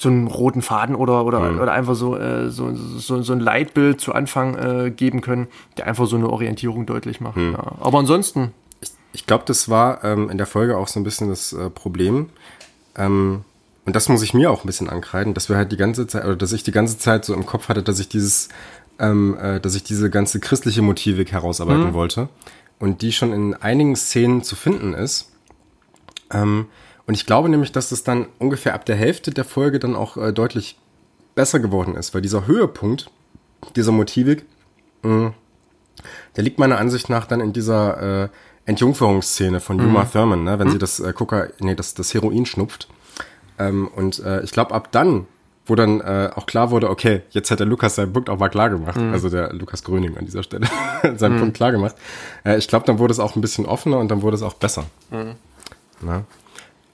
[0.00, 1.60] so einen roten Faden oder, oder, mhm.
[1.60, 5.86] oder einfach so, äh, so, so, so ein Leitbild zu Anfang äh, geben können, der
[5.86, 7.36] einfach so eine Orientierung deutlich macht.
[7.36, 7.52] Mhm.
[7.52, 7.72] Ja.
[7.80, 8.52] Aber ansonsten.
[8.80, 11.70] Ich, ich glaube, das war ähm, in der Folge auch so ein bisschen das äh,
[11.70, 12.30] Problem.
[12.96, 13.44] Ähm,
[13.86, 16.24] und das muss ich mir auch ein bisschen ankreiden, dass wir halt die ganze Zeit,
[16.26, 18.50] oder dass ich die ganze Zeit so im Kopf hatte, dass ich dieses,
[18.98, 21.94] ähm, äh, dass ich diese ganze christliche Motivik herausarbeiten mhm.
[21.94, 22.28] wollte.
[22.78, 25.32] Und die schon in einigen Szenen zu finden ist.
[26.32, 26.66] Ähm,
[27.06, 30.16] und ich glaube nämlich, dass das dann ungefähr ab der Hälfte der Folge dann auch
[30.16, 30.78] äh, deutlich
[31.34, 33.10] besser geworden ist, weil dieser Höhepunkt
[33.76, 34.44] dieser Motivik,
[35.02, 35.32] mh,
[36.36, 38.28] der liegt meiner Ansicht nach dann in dieser äh,
[38.66, 40.10] Entjungferungsszene von Yuma mhm.
[40.12, 40.72] Thurman, ne, wenn mhm.
[40.72, 42.88] sie das äh, Coca, nee, das, das Heroin schnupft.
[43.58, 45.26] Ähm, und äh, ich glaube, ab dann,
[45.68, 48.48] wo dann äh, auch klar wurde, okay, jetzt hat der Lukas seinen Punkt auch mal
[48.48, 49.12] klar gemacht, mhm.
[49.12, 50.66] also der Lukas Gröning an dieser Stelle,
[51.16, 51.40] seinen mhm.
[51.40, 51.94] Punkt klar gemacht.
[52.44, 54.54] Äh, ich glaube, dann wurde es auch ein bisschen offener und dann wurde es auch
[54.54, 54.84] besser.
[55.10, 55.34] Mhm.
[56.00, 56.24] Na?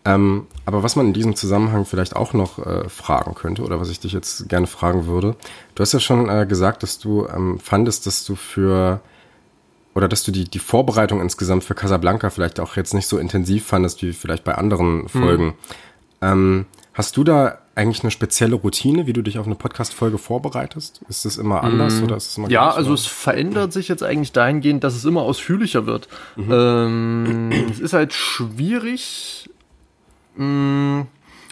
[0.05, 3.89] Ähm, aber was man in diesem Zusammenhang vielleicht auch noch äh, fragen könnte, oder was
[3.89, 5.37] ich dich jetzt gerne fragen würde,
[5.75, 9.01] du hast ja schon äh, gesagt, dass du ähm, fandest, dass du für
[9.95, 13.65] oder dass du die, die Vorbereitung insgesamt für Casablanca vielleicht auch jetzt nicht so intensiv
[13.65, 15.09] fandest wie vielleicht bei anderen hm.
[15.09, 15.45] Folgen.
[15.45, 15.55] Mhm.
[16.21, 21.01] Ähm, hast du da eigentlich eine spezielle Routine, wie du dich auf eine Podcast-Folge vorbereitest?
[21.09, 22.05] Ist das immer anders mhm.
[22.05, 25.23] oder ist es immer Ja, also es verändert sich jetzt eigentlich dahingehend, dass es immer
[25.23, 26.09] ausführlicher wird.
[26.37, 26.51] Mhm.
[26.51, 29.49] Ähm, es ist halt schwierig,
[30.37, 31.03] Mm,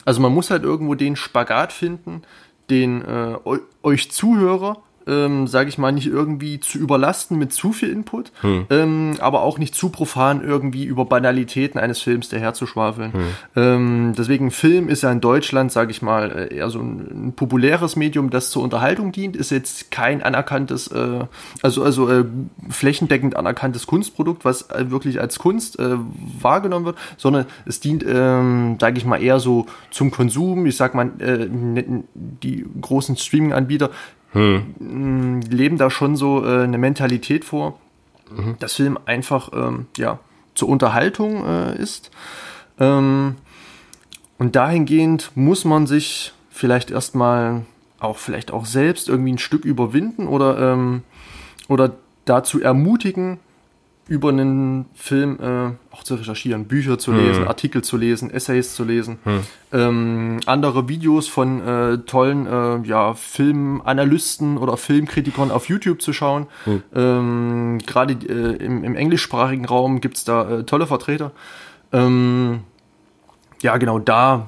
[0.04, 2.22] also man muss halt irgendwo den Spagat finden,
[2.70, 3.36] den äh,
[3.82, 8.66] euch Zuhörer ähm, sage ich mal, nicht irgendwie zu überlasten mit zu viel Input, hm.
[8.70, 13.12] ähm, aber auch nicht zu profan irgendwie über Banalitäten eines Films daherzuschwafeln.
[13.12, 13.20] Hm.
[13.56, 17.32] Ähm, deswegen Film ist ja in Deutschland, sage ich mal, äh, eher so ein, ein,
[17.34, 21.24] populäres Medium, das zur Unterhaltung dient, ist jetzt kein anerkanntes, äh,
[21.62, 22.24] also also äh,
[22.68, 25.96] flächendeckend anerkanntes Kunstprodukt, was äh, wirklich als Kunst äh,
[26.40, 30.66] wahrgenommen wird, sondern es dient, ähm, sage ich mal, eher so zum Konsum.
[30.66, 31.48] Ich sag mal, äh,
[32.14, 33.90] die großen Streaming-Anbieter
[34.32, 35.40] hm.
[35.50, 37.78] leben da schon so äh, eine Mentalität vor,
[38.30, 38.56] mhm.
[38.58, 40.18] dass Film einfach ähm, ja,
[40.54, 42.10] zur Unterhaltung äh, ist.
[42.78, 43.36] Ähm,
[44.38, 47.62] und dahingehend muss man sich vielleicht erstmal
[48.00, 51.02] auch vielleicht auch selbst irgendwie ein Stück überwinden oder, ähm,
[51.68, 51.92] oder
[52.24, 53.38] dazu ermutigen,
[54.08, 57.48] über einen Film äh, auch zu recherchieren, Bücher zu lesen, hm.
[57.48, 59.40] Artikel zu lesen, Essays zu lesen, hm.
[59.72, 66.46] ähm, andere Videos von äh, tollen äh, ja, Filmanalysten oder Filmkritikern auf YouTube zu schauen.
[66.64, 66.82] Hm.
[66.94, 71.30] Ähm, Gerade äh, im, im, englischsprachigen Raum gibt's da äh, tolle Vertreter.
[71.92, 72.60] Ähm,
[73.62, 74.46] ja, genau da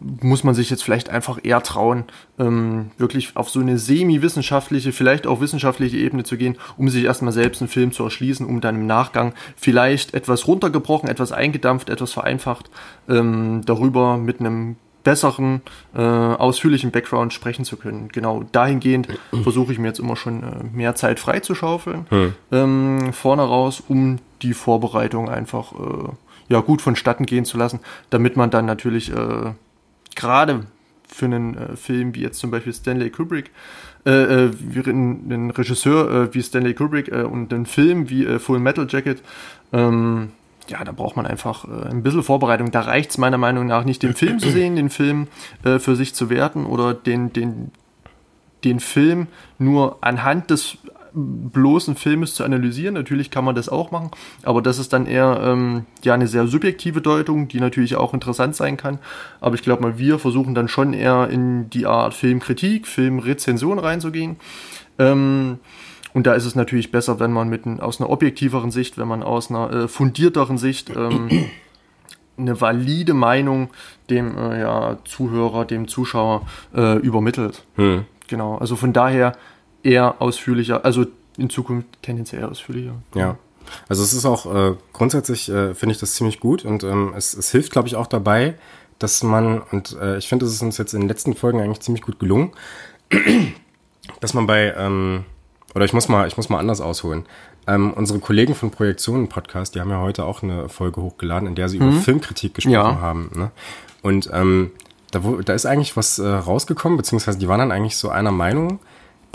[0.00, 2.04] muss man sich jetzt vielleicht einfach eher trauen,
[2.38, 7.32] ähm, wirklich auf so eine semi-wissenschaftliche, vielleicht auch wissenschaftliche Ebene zu gehen, um sich erstmal
[7.32, 12.12] selbst einen Film zu erschließen, um dann im Nachgang vielleicht etwas runtergebrochen, etwas eingedampft, etwas
[12.12, 12.70] vereinfacht,
[13.08, 15.62] ähm, darüber mit einem besseren,
[15.94, 18.08] äh, ausführlichen Background sprechen zu können.
[18.08, 19.06] Genau dahingehend
[19.44, 22.34] versuche ich mir jetzt immer schon äh, mehr Zeit freizuschaufeln, hm.
[22.50, 26.08] ähm, vorne raus, um die Vorbereitung einfach äh,
[26.48, 27.78] ja gut vonstatten gehen zu lassen,
[28.10, 29.52] damit man dann natürlich äh,
[30.16, 30.66] gerade
[31.06, 33.50] für einen äh, Film wie jetzt zum Beispiel Stanley Kubrick,
[34.04, 38.38] äh, äh wie einen, Regisseur äh, wie Stanley Kubrick äh, und einen Film wie äh,
[38.38, 39.22] Full Metal Jacket,
[39.72, 40.30] ähm,
[40.68, 42.72] ja, da braucht man einfach ein bisschen Vorbereitung.
[42.72, 45.28] Da reicht es meiner Meinung nach nicht, den Film zu sehen, den Film
[45.62, 47.70] für sich zu werten oder den, den,
[48.64, 49.28] den Film
[49.60, 50.78] nur anhand des
[51.16, 52.94] bloßen Filmes zu analysieren.
[52.94, 54.10] Natürlich kann man das auch machen,
[54.42, 58.54] aber das ist dann eher ähm, ja eine sehr subjektive Deutung, die natürlich auch interessant
[58.54, 58.98] sein kann.
[59.40, 64.36] Aber ich glaube mal, wir versuchen dann schon eher in die Art Filmkritik, Filmrezension reinzugehen.
[64.98, 65.58] Ähm,
[66.12, 69.22] und da ist es natürlich besser, wenn man mit aus einer objektiveren Sicht, wenn man
[69.22, 71.28] aus einer äh, fundierteren Sicht ähm,
[72.38, 73.70] eine valide Meinung
[74.10, 76.42] dem äh, ja, Zuhörer, dem Zuschauer
[76.74, 77.64] äh, übermittelt.
[77.76, 78.04] Hm.
[78.28, 78.56] Genau.
[78.56, 79.36] Also von daher
[79.82, 81.06] eher ausführlicher, also
[81.38, 82.94] in Zukunft tendenziell ausführlicher.
[83.14, 83.36] Ja.
[83.88, 87.34] Also es ist auch äh, grundsätzlich äh, finde ich das ziemlich gut und ähm, es,
[87.34, 88.54] es hilft, glaube ich, auch dabei,
[88.98, 91.80] dass man, und äh, ich finde, es ist uns jetzt in den letzten Folgen eigentlich
[91.80, 92.52] ziemlich gut gelungen,
[94.20, 95.24] dass man bei, ähm,
[95.74, 97.26] oder ich muss mal, ich muss mal anders ausholen.
[97.66, 101.54] Ähm, unsere Kollegen von Projektionen Podcast, die haben ja heute auch eine Folge hochgeladen, in
[101.56, 101.88] der sie mhm.
[101.88, 103.00] über Filmkritik gesprochen ja.
[103.00, 103.30] haben.
[103.34, 103.50] Ne?
[104.02, 104.70] Und ähm,
[105.10, 108.30] da, wo, da ist eigentlich was äh, rausgekommen, beziehungsweise die waren dann eigentlich so einer
[108.30, 108.78] Meinung,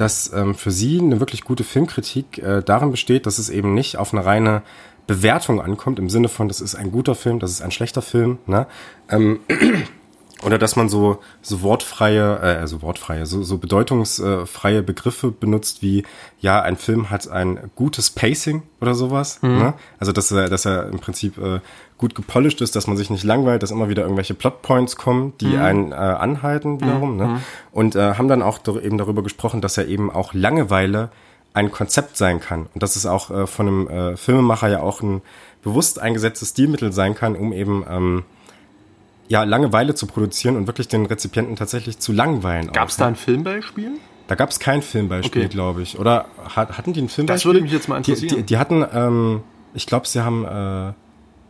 [0.02, 3.98] dass ähm, für sie eine wirklich gute Filmkritik äh, darin besteht, dass es eben nicht
[3.98, 4.64] auf eine reine
[5.06, 8.40] Bewertung ankommt, im Sinne von, das ist ein guter Film, das ist ein schlechter Film,
[8.48, 8.66] ne?
[9.10, 9.42] Ähm,
[10.44, 16.04] oder dass man so so wortfreie, äh, also wortfreie, so, so bedeutungsfreie Begriffe benutzt wie
[16.40, 19.40] ja, ein Film hat ein gutes Pacing oder sowas.
[19.42, 19.58] Mhm.
[19.58, 19.74] Ne?
[20.00, 21.60] Also dass er, dass er im Prinzip äh,
[21.98, 25.56] gut gepolished ist, dass man sich nicht langweilt, dass immer wieder irgendwelche Plotpoints kommen, die
[25.56, 25.62] mhm.
[25.62, 27.18] einen äh, anhalten wiederum.
[27.18, 27.26] Ne?
[27.26, 27.34] Mhm.
[27.34, 27.42] Ne?
[27.72, 31.10] Und äh, haben dann auch eben darüber gesprochen, dass er eben auch Langeweile
[31.54, 35.02] ein Konzept sein kann und dass es auch äh, von einem äh, Filmemacher ja auch
[35.02, 35.22] ein
[35.64, 38.24] bewusst eingesetztes Stilmittel sein kann, um eben ähm,
[39.32, 42.70] ja, Langeweile zu produzieren und wirklich den Rezipienten tatsächlich zu langweilen.
[42.74, 43.94] Gab es da ein Filmbeispiel?
[44.28, 45.50] Da gab es kein Filmbeispiel, okay.
[45.50, 45.98] glaube ich.
[45.98, 47.36] Oder hat, hatten die ein Filmbeispiel?
[47.36, 48.28] Das würde mich jetzt mal interessieren.
[48.28, 49.42] Die, die, die hatten, ähm,
[49.74, 50.92] ich glaube, sie haben, äh,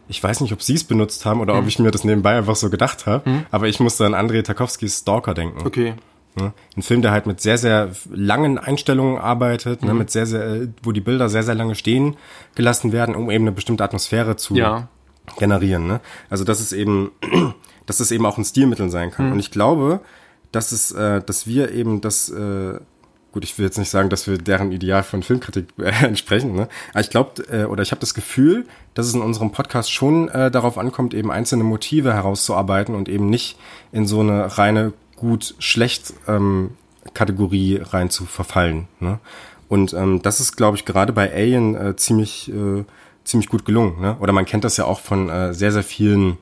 [0.07, 1.61] ich weiß nicht, ob sie es benutzt haben oder hm.
[1.61, 3.45] ob ich mir das nebenbei einfach so gedacht habe, hm.
[3.49, 5.65] aber ich musste an André Tarkovskis Stalker denken.
[5.65, 5.95] Okay.
[6.39, 9.93] Ja, ein Film, der halt mit sehr, sehr langen Einstellungen arbeitet, ne, mhm.
[9.93, 12.15] ne, mit sehr, sehr, wo die Bilder sehr, sehr lange stehen
[12.55, 14.87] gelassen werden, um eben eine bestimmte Atmosphäre zu ja.
[15.37, 15.87] generieren.
[15.87, 15.99] Ne?
[16.29, 17.11] Also das ist eben
[17.91, 19.25] dass es eben auch ein Stilmittel sein kann.
[19.25, 19.31] Mhm.
[19.33, 19.99] Und ich glaube,
[20.53, 22.79] dass es, äh, dass wir eben das, äh,
[23.33, 26.69] gut, ich will jetzt nicht sagen, dass wir deren Ideal von Filmkritik äh, entsprechen, ne?
[26.91, 30.29] aber ich glaube, äh, oder ich habe das Gefühl, dass es in unserem Podcast schon
[30.29, 33.57] äh, darauf ankommt, eben einzelne Motive herauszuarbeiten und eben nicht
[33.91, 36.71] in so eine reine gut-schlecht ähm,
[37.13, 38.87] Kategorie rein zu verfallen.
[39.01, 39.19] Ne?
[39.67, 42.85] Und ähm, das ist, glaube ich, gerade bei Alien äh, ziemlich, äh,
[43.25, 43.99] ziemlich gut gelungen.
[43.99, 44.15] Ne?
[44.21, 46.37] Oder man kennt das ja auch von äh, sehr, sehr vielen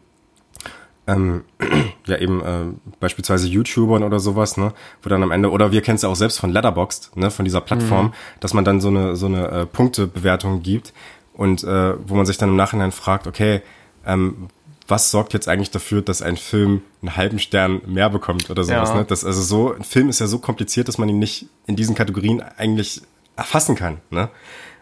[1.09, 1.43] ähm,
[2.05, 2.65] ja eben äh,
[2.99, 6.15] beispielsweise YouTubern oder sowas, ne, wo dann am Ende, oder wir kennen es ja auch
[6.15, 8.13] selbst von Letterboxd, ne, von dieser Plattform, mhm.
[8.39, 10.93] dass man dann so eine, so eine äh, Punktebewertung gibt
[11.33, 13.61] und äh, wo man sich dann im Nachhinein fragt, okay,
[14.05, 14.47] ähm,
[14.87, 18.89] was sorgt jetzt eigentlich dafür, dass ein Film einen halben Stern mehr bekommt oder sowas,
[18.89, 18.95] ja.
[18.95, 19.05] ne?
[19.05, 21.93] Das, also so, ein Film ist ja so kompliziert, dass man ihn nicht in diesen
[21.95, 23.01] Kategorien eigentlich
[23.35, 24.29] erfassen kann, ne?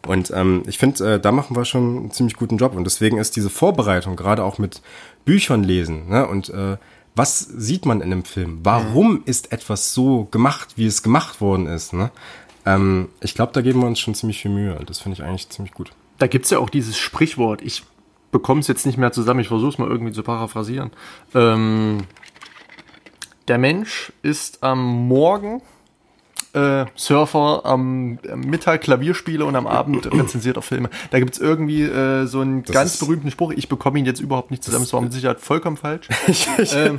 [0.06, 2.76] Und ähm, ich finde, äh, da machen wir schon einen ziemlich guten Job.
[2.76, 4.82] Und deswegen ist diese Vorbereitung, gerade auch mit
[5.26, 6.28] Büchern lesen, ne?
[6.28, 6.78] und äh,
[7.18, 8.60] was sieht man in einem Film?
[8.64, 9.22] Warum mhm.
[9.26, 11.92] ist etwas so gemacht, wie es gemacht worden ist?
[11.92, 12.12] Ne?
[12.66, 14.80] Ähm, ich glaube, da geben wir uns schon ziemlich viel Mühe.
[14.86, 15.92] Das finde ich eigentlich ziemlich gut.
[16.20, 17.64] Da gibt's ja auch dieses Sprichwort.
[17.64, 17.84] Ich
[18.32, 19.40] bekomme es jetzt nicht mehr zusammen.
[19.40, 20.92] Ich versuche es mal irgendwie zu paraphrasieren.
[21.34, 22.04] Ähm,
[23.48, 25.62] der Mensch ist am Morgen
[26.58, 30.90] äh, Surfer, am Mittag Klavierspiele und am Abend rezensiert er Filme.
[31.12, 33.52] Da gibt es irgendwie äh, so einen das ganz berühmten Spruch.
[33.56, 34.84] Ich bekomme ihn jetzt überhaupt nicht zusammen.
[34.86, 36.08] Das war mit Sicherheit vollkommen falsch.
[36.28, 36.98] ich ich, ähm,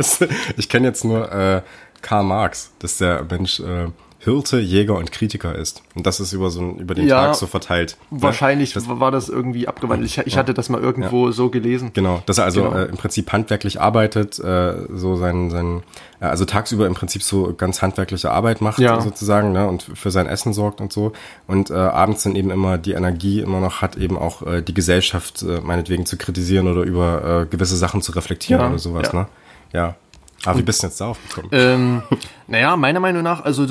[0.56, 1.62] ich kenne jetzt nur äh,
[2.02, 3.88] Karl Marx, dass der Mensch äh,
[4.28, 5.82] Hirte, Jäger und Kritiker ist.
[5.94, 7.96] Und das ist über so über den ja, Tag so verteilt.
[8.10, 8.22] Ne?
[8.22, 10.10] Wahrscheinlich das, war das irgendwie abgewandelt.
[10.10, 11.32] Ich, ich ja, hatte das mal irgendwo ja.
[11.32, 11.90] so gelesen.
[11.94, 12.76] Genau, dass er also genau.
[12.76, 15.82] äh, im Prinzip handwerklich arbeitet, äh, so sein, sein
[16.20, 20.26] äh, also tagsüber im Prinzip so ganz handwerkliche Arbeit macht sozusagen, ne, und für sein
[20.26, 21.12] Essen sorgt und so.
[21.46, 24.74] Und äh, abends dann eben immer die Energie immer noch hat, eben auch äh, die
[24.74, 29.26] Gesellschaft meinetwegen zu kritisieren oder über gewisse Sachen zu reflektieren oder sowas, ne?
[29.72, 29.96] Ja.
[30.44, 31.48] Aber wie bist du jetzt darauf gekommen?
[31.52, 32.02] Ähm,
[32.46, 33.66] naja, meiner Meinung nach, also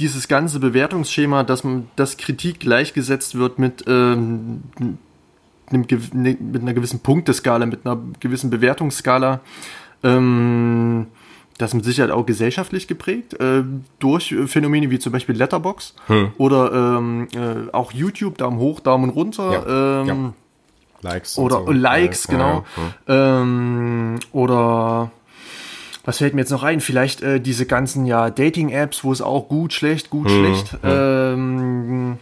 [0.00, 4.62] dieses ganze Bewertungsschema, dass, man, dass Kritik gleichgesetzt wird mit, ähm,
[5.70, 9.40] ne, mit einer gewissen Punkteskala, mit einer gewissen Bewertungsskala,
[10.02, 11.06] ähm,
[11.58, 13.62] das ist mit Sicherheit auch gesellschaftlich geprägt, äh,
[13.98, 16.32] durch Phänomene wie zum Beispiel Letterbox hm.
[16.38, 19.52] oder ähm, äh, auch YouTube, Daumen hoch, Daumen runter.
[19.52, 20.00] Ja.
[20.00, 20.32] Ähm, ja.
[21.02, 21.38] Likes.
[21.38, 21.72] Oder so.
[21.72, 22.64] Likes, ja, genau.
[23.06, 25.10] Ähm, oder
[26.04, 26.80] was fällt mir jetzt noch ein?
[26.80, 30.72] Vielleicht äh, diese ganzen ja Dating-Apps, wo es auch gut, schlecht, gut, hm, schlecht.
[30.72, 30.78] Hm.
[30.82, 32.18] Ähm,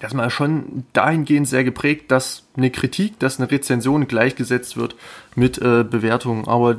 [0.00, 4.96] das mal schon dahingehend sehr geprägt, dass eine Kritik, dass eine Rezension gleichgesetzt wird
[5.34, 6.48] mit äh, Bewertungen.
[6.48, 6.76] Aber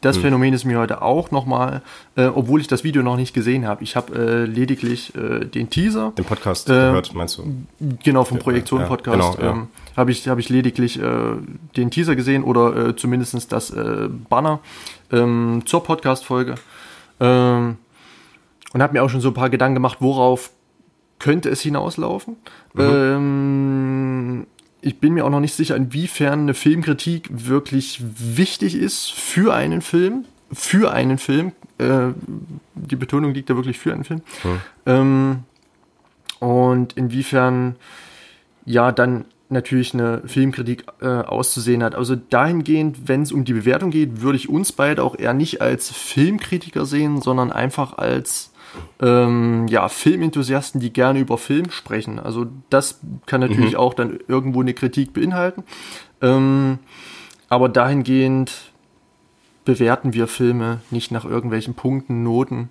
[0.00, 0.22] das hm.
[0.22, 1.80] Phänomen ist mir heute auch nochmal,
[2.16, 3.82] äh, obwohl ich das Video noch nicht gesehen habe.
[3.84, 6.12] Ich habe äh, lediglich äh, den Teaser.
[6.18, 7.44] Den Podcast äh, gehört, meinst du?
[8.02, 9.18] Genau, vom Projektion-Podcast.
[9.18, 9.52] Ja, genau, ja.
[9.52, 11.36] ähm, habe ich, hab ich lediglich äh,
[11.76, 14.60] den Teaser gesehen oder äh, zumindest das äh, Banner
[15.12, 16.56] ähm, zur Podcast-Folge.
[17.20, 17.78] Ähm,
[18.72, 20.50] und habe mir auch schon so ein paar Gedanken gemacht, worauf
[21.18, 22.36] könnte es hinauslaufen.
[22.74, 22.82] Mhm.
[22.82, 24.46] Ähm,
[24.80, 29.80] ich bin mir auch noch nicht sicher, inwiefern eine Filmkritik wirklich wichtig ist für einen
[29.80, 30.26] Film.
[30.52, 31.52] Für einen Film.
[31.78, 32.08] Äh,
[32.74, 34.22] die Betonung liegt da wirklich für einen Film.
[34.42, 34.60] Mhm.
[34.86, 35.38] Ähm,
[36.40, 37.76] und inwiefern
[38.66, 41.94] ja dann natürlich eine Filmkritik äh, auszusehen hat.
[41.94, 45.62] Also dahingehend, wenn es um die Bewertung geht, würde ich uns beide auch eher nicht
[45.62, 48.52] als Filmkritiker sehen, sondern einfach als
[49.00, 52.18] ähm, ja, Filmenthusiasten, die gerne über Film sprechen.
[52.18, 53.78] Also das kann natürlich mhm.
[53.78, 55.64] auch dann irgendwo eine Kritik beinhalten.
[56.20, 56.78] Ähm,
[57.48, 58.52] aber dahingehend
[59.64, 62.68] bewerten wir Filme nicht nach irgendwelchen Punkten, Noten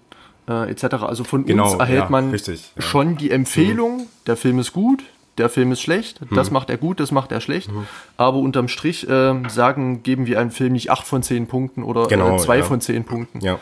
[0.48, 0.84] äh, etc.
[1.04, 2.82] Also von genau, uns erhält ja, man richtig, ja.
[2.82, 4.08] schon die Empfehlung, mhm.
[4.28, 5.04] der Film ist gut,
[5.38, 6.36] der Film ist schlecht, mhm.
[6.36, 7.72] das macht er gut, das macht er schlecht.
[7.72, 7.88] Mhm.
[8.17, 12.08] Aber unterm Strich äh, sagen, geben wir einem Film nicht 8 von 10 Punkten oder
[12.08, 12.63] genau, 2 ja.
[12.63, 13.41] von 10 Punkten.
[13.41, 13.60] Ja.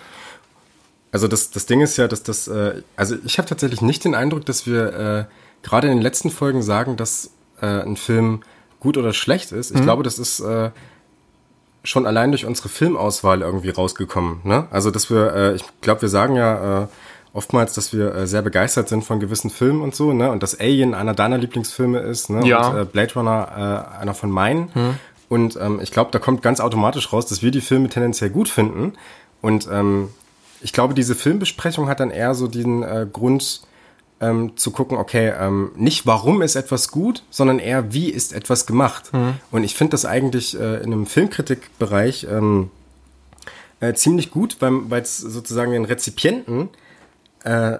[1.11, 4.15] Also das, das Ding ist ja, dass das, äh, also ich habe tatsächlich nicht den
[4.15, 5.25] Eindruck, dass wir äh,
[5.63, 7.31] gerade in den letzten Folgen sagen, dass
[7.61, 8.41] äh, ein Film
[8.79, 9.71] gut oder schlecht ist.
[9.71, 9.83] Ich mhm.
[9.83, 10.71] glaube, das ist äh,
[11.83, 14.41] schon allein durch unsere Filmauswahl irgendwie rausgekommen.
[14.43, 14.67] Ne?
[14.71, 16.87] Also dass wir, äh, ich glaube, wir sagen ja äh,
[17.33, 20.31] oftmals, dass wir äh, sehr begeistert sind von gewissen Filmen und so, ne?
[20.31, 22.45] Und dass Alien einer deiner Lieblingsfilme ist, ne?
[22.45, 22.69] Ja.
[22.69, 24.69] Und äh, Blade Runner äh, einer von meinen.
[24.73, 24.95] Mhm.
[25.29, 28.49] Und ähm, ich glaube, da kommt ganz automatisch raus, dass wir die Filme tendenziell gut
[28.49, 28.93] finden.
[29.41, 30.09] Und ähm,
[30.61, 33.61] ich glaube, diese Filmbesprechung hat dann eher so den äh, Grund
[34.19, 38.65] ähm, zu gucken, okay, ähm, nicht warum ist etwas gut, sondern eher wie ist etwas
[38.65, 39.13] gemacht.
[39.13, 39.35] Mhm.
[39.51, 42.69] Und ich finde das eigentlich äh, in einem Filmkritikbereich ähm,
[43.79, 46.69] äh, ziemlich gut, weil es sozusagen den Rezipienten
[47.43, 47.77] äh,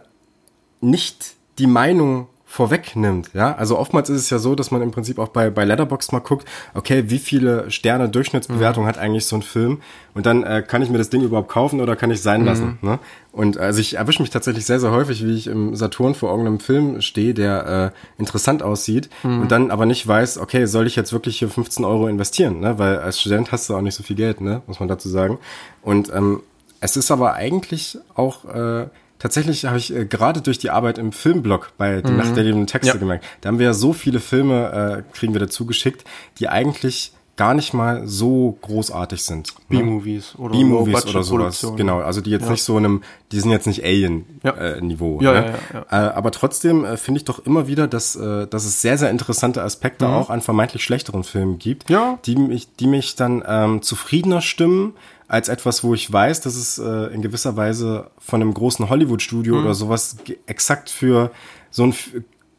[0.82, 3.30] nicht die Meinung vorwegnimmt.
[3.34, 6.12] Ja, also oftmals ist es ja so, dass man im Prinzip auch bei, bei Letterbox
[6.12, 8.88] mal guckt, okay, wie viele Sterne Durchschnittsbewertung mhm.
[8.90, 9.80] hat eigentlich so ein Film?
[10.14, 12.78] Und dann äh, kann ich mir das Ding überhaupt kaufen oder kann ich sein lassen?
[12.82, 12.90] Mhm.
[12.90, 13.00] Ne?
[13.32, 16.60] Und also ich erwische mich tatsächlich sehr, sehr häufig, wie ich im Saturn vor irgendeinem
[16.60, 19.44] Film stehe, der äh, interessant aussieht mhm.
[19.44, 22.60] und dann aber nicht weiß, okay, soll ich jetzt wirklich hier 15 Euro investieren?
[22.60, 22.78] Ne?
[22.78, 24.62] Weil als Student hast du auch nicht so viel Geld, ne?
[24.68, 25.40] muss man dazu sagen.
[25.82, 26.42] Und ähm,
[26.82, 28.88] es ist aber eigentlich auch äh,
[29.22, 32.18] tatsächlich habe ich äh, gerade durch die Arbeit im Filmblog bei die mhm.
[32.18, 33.00] Nacht der lebenden Texte ja.
[33.00, 33.26] gemerkt.
[33.42, 36.04] Da haben wir ja so viele Filme, äh, kriegen wir dazu geschickt,
[36.40, 39.54] die eigentlich gar nicht mal so großartig sind.
[39.70, 39.80] Ne?
[39.80, 41.66] B-Movies oder B-Movies oder sowas.
[41.76, 42.52] Genau, also die jetzt ja.
[42.52, 45.20] nicht so einem, die sind jetzt nicht Alien-Niveau.
[45.22, 45.32] Ja.
[45.32, 45.54] Äh, ja, ne?
[45.74, 48.98] ja, äh, aber trotzdem äh, finde ich doch immer wieder, dass, äh, dass es sehr,
[48.98, 50.14] sehr interessante Aspekte mhm.
[50.14, 52.20] auch an vermeintlich schlechteren Filmen gibt, ja.
[52.26, 54.94] die mich, die mich dann ähm, zufriedener stimmen,
[55.32, 59.56] als etwas, wo ich weiß, dass es äh, in gewisser Weise von einem großen Hollywood-Studio
[59.56, 59.62] mhm.
[59.62, 61.32] oder sowas exakt für
[61.70, 61.96] so ein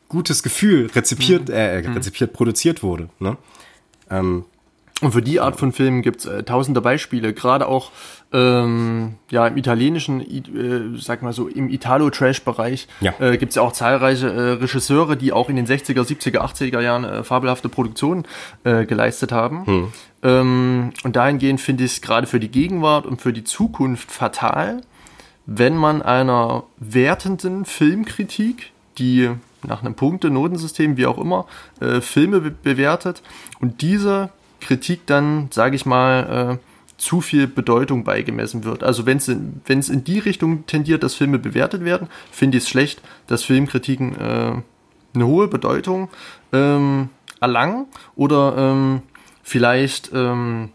[0.08, 1.54] gutes Gefühl rezipiert, mhm.
[1.54, 1.92] äh, mhm.
[1.92, 3.10] rezipiert produziert wurde.
[3.18, 3.36] Ne?
[4.08, 4.46] Ähm,
[5.02, 7.90] und für die Art von Filmen gibt's äh, tausende Beispiele, gerade auch
[8.32, 13.12] ähm, ja im italienischen, äh, sag mal so, im Italo-Trash-Bereich ja.
[13.18, 17.04] äh, gibt ja auch zahlreiche äh, Regisseure, die auch in den 60er, 70er, 80er Jahren
[17.04, 18.24] äh, fabelhafte Produktionen
[18.64, 19.66] äh, geleistet haben.
[19.66, 19.92] Hm.
[20.22, 24.82] Ähm, und dahingehend finde ich es gerade für die Gegenwart und für die Zukunft fatal,
[25.46, 29.30] wenn man einer wertenden Filmkritik, die
[29.64, 31.46] nach einem Punkte-Notensystem, wie auch immer,
[31.80, 33.22] äh, Filme be bewertet
[33.60, 34.30] und diese
[34.62, 36.72] Kritik dann, sage ich mal, äh,
[37.02, 38.84] zu viel Bedeutung beigemessen wird.
[38.84, 42.70] Also wenn es in, in die Richtung tendiert, dass Filme bewertet werden, finde ich es
[42.70, 44.62] schlecht, dass Filmkritiken äh,
[45.14, 46.08] eine hohe Bedeutung
[46.52, 47.08] ähm,
[47.40, 49.02] erlangen oder ähm,
[49.42, 50.70] vielleicht ähm,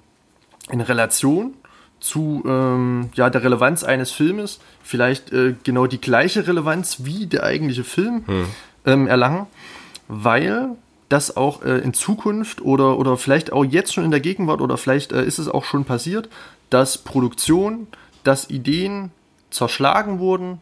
[0.69, 1.53] in Relation
[1.99, 7.43] zu ähm, ja, der Relevanz eines Filmes vielleicht äh, genau die gleiche Relevanz wie der
[7.43, 8.45] eigentliche Film hm.
[8.85, 9.47] ähm, erlangen,
[10.07, 10.75] weil
[11.09, 14.77] das auch äh, in Zukunft oder, oder vielleicht auch jetzt schon in der Gegenwart oder
[14.77, 16.29] vielleicht äh, ist es auch schon passiert,
[16.69, 17.87] dass Produktion,
[18.23, 19.11] dass Ideen
[19.49, 20.59] zerschlagen wurden,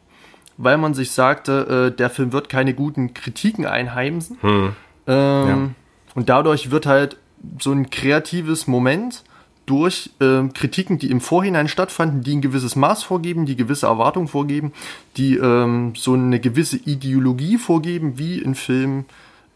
[0.57, 4.37] weil man sich sagte, äh, der Film wird keine guten Kritiken einheimsen.
[4.41, 4.73] Hm.
[5.07, 5.69] Ähm, ja.
[6.13, 7.17] Und dadurch wird halt
[7.59, 9.23] so ein kreatives Moment
[9.65, 14.27] durch ähm, Kritiken, die im Vorhinein stattfanden, die ein gewisses Maß vorgeben, die gewisse Erwartungen
[14.27, 14.73] vorgeben,
[15.17, 19.05] die ähm, so eine gewisse Ideologie vorgeben, wie ein Film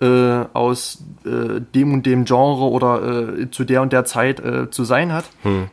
[0.01, 4.69] äh, aus äh, dem und dem Genre oder äh, zu der und der Zeit äh,
[4.69, 5.25] zu sein hat.
[5.43, 5.67] Hm.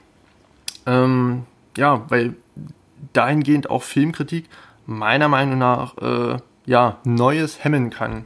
[0.87, 1.43] Ähm,
[1.77, 2.35] ja, weil
[3.13, 4.49] dahingehend auch Filmkritik
[4.87, 8.25] meiner Meinung nach äh, ja Neues hemmen kann.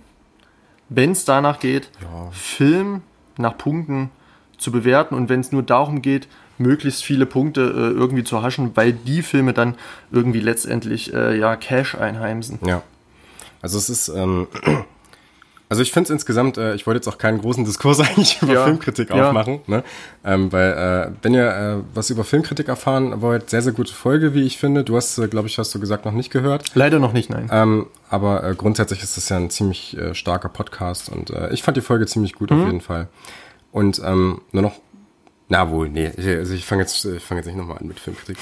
[0.89, 2.31] Wenn es danach geht, ja.
[2.33, 3.03] Film
[3.37, 4.11] nach Punkten
[4.59, 8.73] zu bewerten und wenn es nur darum geht, möglichst viele Punkte äh, irgendwie zu haschen,
[8.75, 9.77] weil die Filme dann
[10.11, 12.59] irgendwie letztendlich ja Cash einheimsen.
[12.67, 12.83] Ja.
[13.63, 14.49] Also es ist ähm,
[15.71, 18.53] also ich finde es insgesamt, äh, ich wollte jetzt auch keinen großen Diskurs eigentlich über
[18.53, 19.29] ja, Filmkritik ja.
[19.29, 19.85] aufmachen, ne?
[20.25, 24.35] ähm, weil äh, wenn ihr äh, was über Filmkritik erfahren wollt, sehr, sehr gute Folge,
[24.35, 24.83] wie ich finde.
[24.83, 26.75] Du hast, äh, glaube ich, hast du gesagt, noch nicht gehört.
[26.75, 27.49] Leider noch nicht, nein.
[27.53, 31.63] Ähm, aber äh, grundsätzlich ist das ja ein ziemlich äh, starker Podcast und äh, ich
[31.63, 32.61] fand die Folge ziemlich gut mhm.
[32.61, 33.07] auf jeden Fall.
[33.71, 34.75] Und ähm, nur noch
[35.51, 36.13] na wohl, nee.
[36.17, 38.39] Also ich fange jetzt, ich fang jetzt nicht nochmal an mit Filmkritik.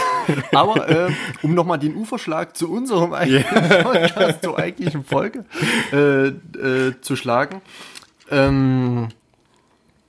[0.52, 1.10] Aber äh,
[1.42, 3.82] um nochmal den Uferschlag zu unserem eigentlichen yeah.
[3.82, 5.44] Podcast, zur eigentlichen Folge
[5.92, 7.60] äh, äh, zu schlagen.
[8.30, 9.08] Ähm,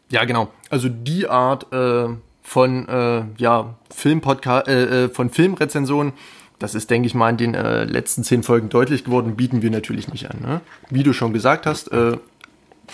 [0.09, 0.51] ja, genau.
[0.69, 2.09] Also die Art äh,
[2.43, 6.13] von äh, ja, Filmpodcast, äh, äh, von Filmrezensionen
[6.59, 9.71] das ist, denke ich mal, in den äh, letzten zehn Folgen deutlich geworden, bieten wir
[9.71, 10.39] natürlich nicht an.
[10.41, 10.61] Ne?
[10.89, 12.17] Wie du schon gesagt hast, äh,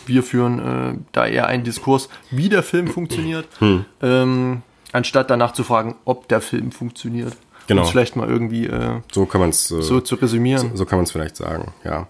[0.06, 3.86] wir führen äh, da eher einen Diskurs, wie der Film funktioniert, hm.
[4.02, 4.62] ähm,
[4.92, 7.36] anstatt danach zu fragen, ob der Film funktioniert.
[7.68, 7.84] Genau.
[7.84, 10.72] Um vielleicht mal irgendwie äh, so kann man's, äh, so zu resümieren.
[10.72, 12.08] So, so kann man es vielleicht sagen, ja.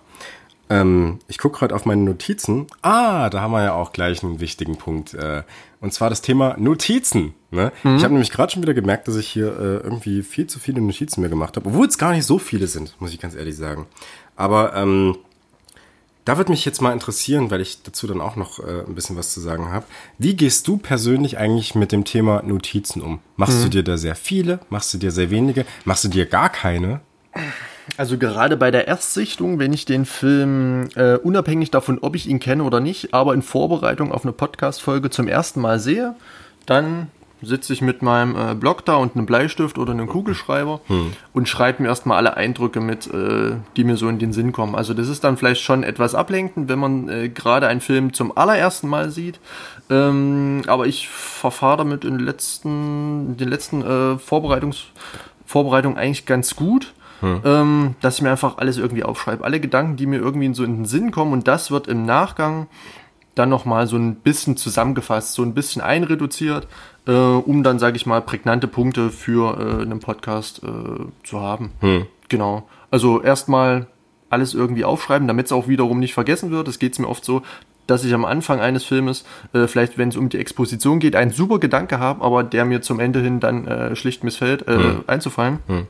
[0.72, 2.68] Ähm, ich gucke gerade auf meine Notizen.
[2.82, 5.14] Ah, da haben wir ja auch gleich einen wichtigen Punkt.
[5.14, 5.44] Äh,
[5.82, 7.34] und zwar das Thema Notizen.
[7.52, 7.74] Ne?
[7.84, 7.98] Mhm.
[7.98, 10.80] Ich habe nämlich gerade schon wieder gemerkt, dass ich hier äh, irgendwie viel zu viele
[10.80, 13.58] Notizen mir gemacht habe, obwohl es gar nicht so viele sind, muss ich ganz ehrlich
[13.58, 13.86] sagen.
[14.38, 15.18] Aber ähm,
[16.26, 19.18] da würde mich jetzt mal interessieren, weil ich dazu dann auch noch äh, ein bisschen
[19.18, 19.86] was zu sagen habe.
[20.18, 23.20] Wie gehst du persönlich eigentlich mit dem Thema Notizen um?
[23.38, 23.64] Machst mhm.
[23.64, 24.60] du dir da sehr viele?
[24.70, 25.66] Machst du dir sehr wenige?
[25.84, 27.02] Machst du dir gar keine?
[27.98, 32.40] Also gerade bei der Erstsichtung, wenn ich den Film äh, unabhängig davon, ob ich ihn
[32.40, 36.16] kenne oder nicht, aber in Vorbereitung auf eine Podcast-Folge zum ersten Mal sehe,
[36.66, 37.08] dann
[37.42, 41.14] sitze ich mit meinem äh, Block da und einem Bleistift oder einem Kugelschreiber hm.
[41.34, 44.76] und schreibe mir erstmal alle Eindrücke mit, äh, die mir so in den Sinn kommen.
[44.76, 48.36] Also das ist dann vielleicht schon etwas ablenkend, wenn man äh, gerade einen Film zum
[48.36, 49.40] allerersten Mal sieht.
[49.90, 54.86] Ähm, aber ich verfahre damit in den letzten, in den letzten äh, Vorbereitungs
[55.46, 57.42] Vorbereitungen eigentlich ganz gut hm.
[57.46, 59.44] ähm, dass ich mir einfach alles irgendwie aufschreibe.
[59.44, 62.68] Alle Gedanken, die mir irgendwie so in den Sinn kommen und das wird im Nachgang
[63.36, 66.68] dann nochmal so ein bisschen zusammengefasst, so ein bisschen einreduziert,
[67.08, 71.72] äh, um dann, sage ich mal, prägnante Punkte für äh, einen Podcast äh, zu haben.
[71.80, 72.06] Hm.
[72.30, 72.68] Genau.
[72.90, 73.88] Also erstmal
[74.30, 76.68] alles irgendwie aufschreiben, damit es auch wiederum nicht vergessen wird.
[76.68, 77.42] Es geht mir oft so,
[77.88, 81.32] dass ich am Anfang eines Filmes, äh, vielleicht wenn es um die Exposition geht, einen
[81.32, 85.04] super Gedanke habe, aber der mir zum Ende hin dann äh, schlicht missfällt, äh, hm.
[85.08, 85.60] einzufallen.
[85.68, 85.88] Hm.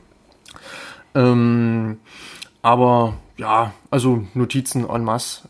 [1.14, 1.98] Ähm,
[2.62, 5.48] aber ja, also Notizen en masse.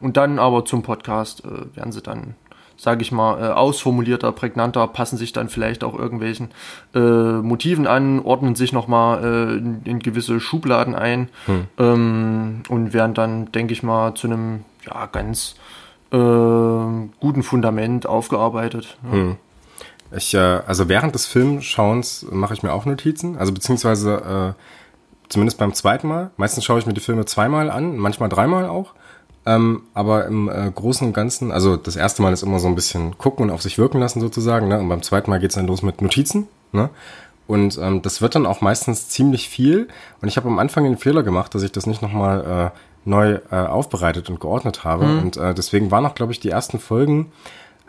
[0.00, 2.34] Äh, und dann aber zum Podcast äh, werden sie dann,
[2.78, 6.50] sage ich mal, äh, ausformulierter, prägnanter, passen sich dann vielleicht auch irgendwelchen
[6.94, 11.66] äh, Motiven an, ordnen sich nochmal äh, in, in gewisse Schubladen ein hm.
[11.76, 15.56] ähm, und werden dann, denke ich mal, zu einem ja, ganz
[16.12, 18.96] äh, guten Fundament aufgearbeitet.
[19.04, 19.12] Ja.
[19.12, 19.36] Hm.
[20.16, 24.62] Ich, äh, also während des Filmschauens mache ich mir auch Notizen, also beziehungsweise äh,
[25.28, 26.30] zumindest beim zweiten Mal.
[26.36, 28.94] Meistens schaue ich mir die Filme zweimal an, manchmal dreimal auch.
[29.48, 32.74] Ähm, aber im äh, Großen und Ganzen, also das erste Mal ist immer so ein
[32.74, 34.78] bisschen gucken und auf sich wirken lassen sozusagen, ne?
[34.78, 36.90] Und beim zweiten Mal geht's dann los mit Notizen, ne?
[37.46, 39.88] Und ähm, das wird dann auch meistens ziemlich viel.
[40.20, 42.78] Und ich habe am Anfang den Fehler gemacht, dass ich das nicht nochmal äh,
[43.08, 45.06] neu äh, aufbereitet und geordnet habe.
[45.06, 45.18] Mhm.
[45.18, 47.32] Und äh, deswegen waren auch, glaube ich, die ersten Folgen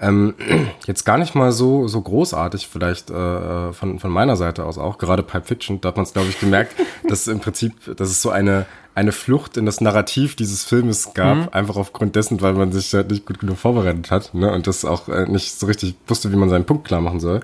[0.02, 0.36] ähm,
[0.88, 4.98] jetzt gar nicht mal so, so großartig, vielleicht äh, von, von meiner Seite aus auch.
[4.98, 6.76] Gerade Pipe Fiction, da hat man es, glaube ich, gemerkt,
[7.08, 8.66] dass im Prinzip, dass es so eine,
[8.96, 11.50] eine Flucht in das Narrativ dieses Filmes gab, mhm.
[11.52, 14.86] einfach aufgrund dessen, weil man sich halt nicht gut genug vorbereitet hat ne, und das
[14.86, 17.42] auch äh, nicht so richtig wusste, wie man seinen Punkt klar machen soll.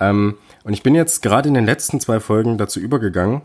[0.00, 3.42] Ähm, und ich bin jetzt gerade in den letzten zwei Folgen dazu übergegangen,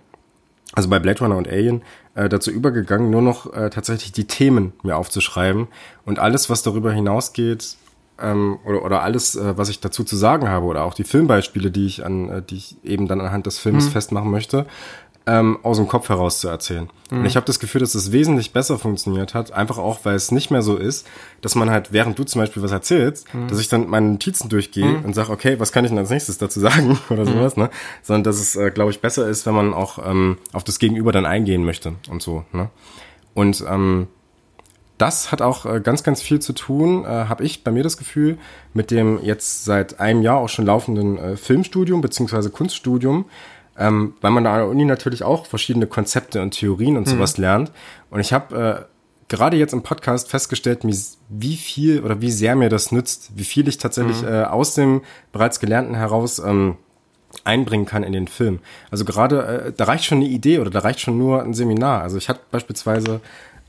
[0.74, 1.82] also bei Blade Runner und Alien,
[2.16, 5.68] äh, dazu übergegangen, nur noch äh, tatsächlich die Themen mir aufzuschreiben
[6.06, 7.76] und alles, was darüber hinausgeht,
[8.22, 11.72] ähm, oder, oder alles, äh, was ich dazu zu sagen habe, oder auch die Filmbeispiele,
[11.72, 13.92] die ich an, äh, die ich eben dann anhand des Films mhm.
[13.92, 14.66] festmachen möchte,
[15.28, 16.90] ähm, aus dem Kopf heraus zu erzählen.
[17.10, 17.20] Mhm.
[17.20, 20.32] Und ich habe das Gefühl, dass es wesentlich besser funktioniert hat, einfach auch, weil es
[20.32, 21.08] nicht mehr so ist,
[21.42, 23.48] dass man halt, während du zum Beispiel was erzählst, mhm.
[23.48, 25.06] dass ich dann meine Notizen durchgehe mhm.
[25.06, 27.34] und sage, okay, was kann ich denn als nächstes dazu sagen oder mhm.
[27.34, 27.70] sowas, ne?
[28.02, 31.12] Sondern dass es, äh, glaube ich, besser ist, wenn man auch ähm, auf das Gegenüber
[31.12, 32.70] dann eingehen möchte und so, ne?
[33.34, 34.08] Und ähm,
[35.02, 37.98] das hat auch äh, ganz, ganz viel zu tun, äh, habe ich bei mir das
[37.98, 38.38] Gefühl,
[38.74, 43.26] mit dem jetzt seit einem Jahr auch schon laufenden äh, Filmstudium beziehungsweise Kunststudium,
[43.82, 47.12] ähm, weil man da an der Uni natürlich auch verschiedene Konzepte und Theorien und mhm.
[47.12, 47.72] sowas lernt.
[48.12, 50.82] Und ich habe äh, gerade jetzt im Podcast festgestellt,
[51.30, 54.28] wie viel oder wie sehr mir das nützt, wie viel ich tatsächlich mhm.
[54.28, 55.02] äh, aus dem
[55.32, 56.78] bereits Gelernten heraus ähm,
[57.44, 58.60] einbringen kann in den Film.
[58.92, 62.02] Also gerade, äh, da reicht schon eine Idee oder da reicht schon nur ein Seminar.
[62.02, 63.20] Also ich hatte beispielsweise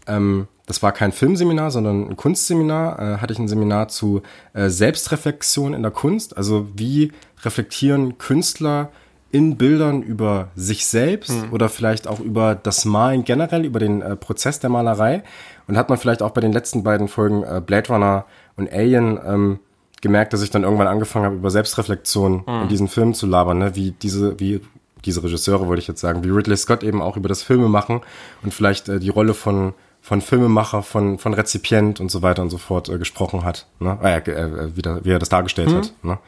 [0.07, 4.69] ähm, das war kein Filmseminar, sondern ein Kunstseminar, äh, hatte ich ein Seminar zu äh,
[4.69, 6.37] Selbstreflexion in der Kunst.
[6.37, 8.91] Also wie reflektieren Künstler
[9.33, 11.53] in Bildern über sich selbst mhm.
[11.53, 15.25] oder vielleicht auch über das Malen generell, über den äh, Prozess der Malerei.
[15.67, 18.27] Und hat man vielleicht auch bei den letzten beiden Folgen äh, Blade Runner
[18.57, 19.59] und Alien ähm,
[20.03, 22.63] gemerkt, dass ich dann irgendwann angefangen habe, über Selbstreflexion mhm.
[22.63, 23.75] in diesen Filmen zu labern, ne?
[23.75, 24.61] wie diese, wie
[25.05, 28.03] diese Regisseure, wollte ich jetzt sagen, wie Ridley Scott eben auch über das Filme machen
[28.43, 29.75] und vielleicht äh, die Rolle von
[30.05, 33.97] von Filmemacher, von, von Rezipient und so weiter und so fort äh, gesprochen hat, ne?
[34.03, 35.77] äh, äh, wie, da, wie er das dargestellt mhm.
[35.77, 35.93] hat.
[36.03, 36.19] Ne?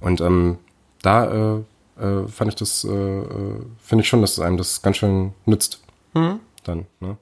[0.00, 0.56] Und ähm,
[1.02, 1.60] da äh,
[2.00, 5.82] äh, fand ich das, äh, äh, finde ich schon, dass einem das ganz schön nützt.
[6.14, 6.40] Mhm.
[6.64, 7.16] Dann, ne?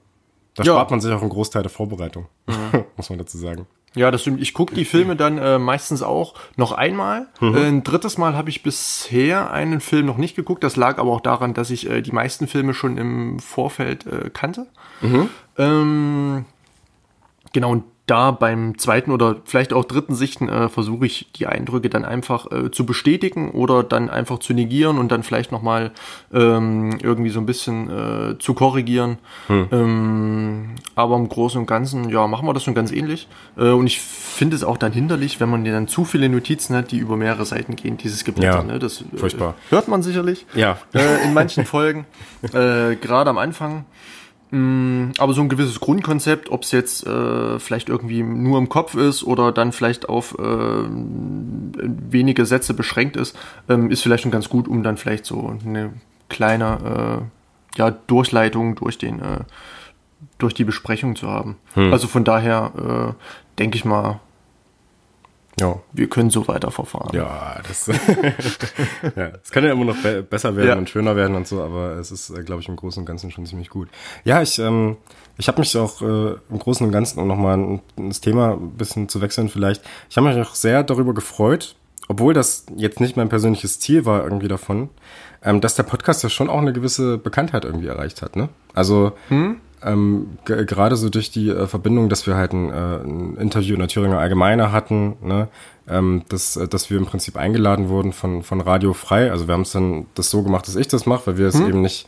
[0.55, 0.73] Da ja.
[0.73, 2.83] spart man sich auch einen Großteil der Vorbereitung, mhm.
[2.97, 3.67] muss man dazu sagen.
[3.95, 4.39] Ja, das stimmt.
[4.41, 7.27] Ich gucke die Filme dann äh, meistens auch noch einmal.
[7.39, 7.55] Mhm.
[7.55, 10.63] Äh, ein drittes Mal habe ich bisher einen Film noch nicht geguckt.
[10.63, 14.29] Das lag aber auch daran, dass ich äh, die meisten Filme schon im Vorfeld äh,
[14.31, 14.67] kannte.
[15.01, 15.29] Mhm.
[15.57, 16.45] Ähm,
[17.51, 21.89] genau, und da beim zweiten oder vielleicht auch dritten Sichten äh, versuche ich die Eindrücke
[21.89, 25.91] dann einfach äh, zu bestätigen oder dann einfach zu negieren und dann vielleicht nochmal
[26.33, 29.19] ähm, irgendwie so ein bisschen äh, zu korrigieren.
[29.47, 29.67] Hm.
[29.71, 33.27] Ähm, aber im Großen und Ganzen, ja, machen wir das schon ganz ähnlich.
[33.57, 36.91] Äh, und ich finde es auch dann hinderlich, wenn man dann zu viele Notizen hat,
[36.91, 38.57] die über mehrere Seiten gehen, dieses Geblätter.
[38.57, 38.79] Ja, ne?
[38.79, 39.53] Das äh, furchtbar.
[39.69, 40.77] hört man sicherlich ja.
[40.93, 42.05] Äh, in manchen Folgen,
[42.51, 43.85] gerade am Anfang.
[44.51, 48.95] Mm, aber so ein gewisses Grundkonzept, ob es jetzt äh, vielleicht irgendwie nur im Kopf
[48.95, 53.37] ist oder dann vielleicht auf äh, wenige Sätze beschränkt ist,
[53.67, 55.93] ähm, ist vielleicht schon ganz gut, um dann vielleicht so eine
[56.29, 57.27] kleine
[57.75, 59.41] äh, ja, Durchleitung durch den äh,
[60.37, 61.57] durch die Besprechung zu haben.
[61.75, 61.93] Hm.
[61.93, 64.19] Also von daher äh, denke ich mal,
[65.59, 65.79] ja.
[65.93, 67.15] Wir können so weiterverfahren.
[67.15, 67.87] Ja, das,
[69.15, 70.75] ja, es kann ja immer noch be besser werden ja.
[70.75, 73.31] und schöner werden und so, aber es ist, äh, glaube ich, im Großen und Ganzen
[73.31, 73.89] schon ziemlich gut.
[74.23, 74.97] Ja, ich, ähm,
[75.37, 79.09] ich habe mich auch äh, im Großen und Ganzen, um nochmal das Thema ein bisschen
[79.09, 81.75] zu wechseln vielleicht, ich habe mich auch sehr darüber gefreut,
[82.07, 84.89] obwohl das jetzt nicht mein persönliches Ziel war irgendwie davon,
[85.43, 88.35] ähm, dass der Podcast ja schon auch eine gewisse Bekanntheit irgendwie erreicht hat.
[88.35, 88.49] Ne?
[88.73, 89.61] Also hm?
[89.83, 93.79] Ähm, gerade so durch die äh, Verbindung, dass wir halt ein, äh, ein Interview in
[93.79, 95.47] der Thüringer Allgemeine hatten, ne?
[95.87, 99.31] ähm, dass, äh, dass wir im Prinzip eingeladen wurden von, von Radio Frei.
[99.31, 101.55] Also wir haben es dann das so gemacht, dass ich das mache, weil wir es
[101.55, 101.67] hm?
[101.67, 102.07] eben nicht,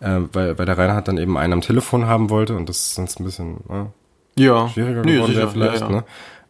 [0.00, 2.94] äh, weil, weil der Reinhard dann eben einen am Telefon haben wollte und das ist
[2.94, 4.68] sonst ein bisschen äh, ja.
[4.68, 5.80] schwieriger geworden nee, wäre vielleicht.
[5.80, 5.96] Ja, ja.
[5.96, 6.04] Ne?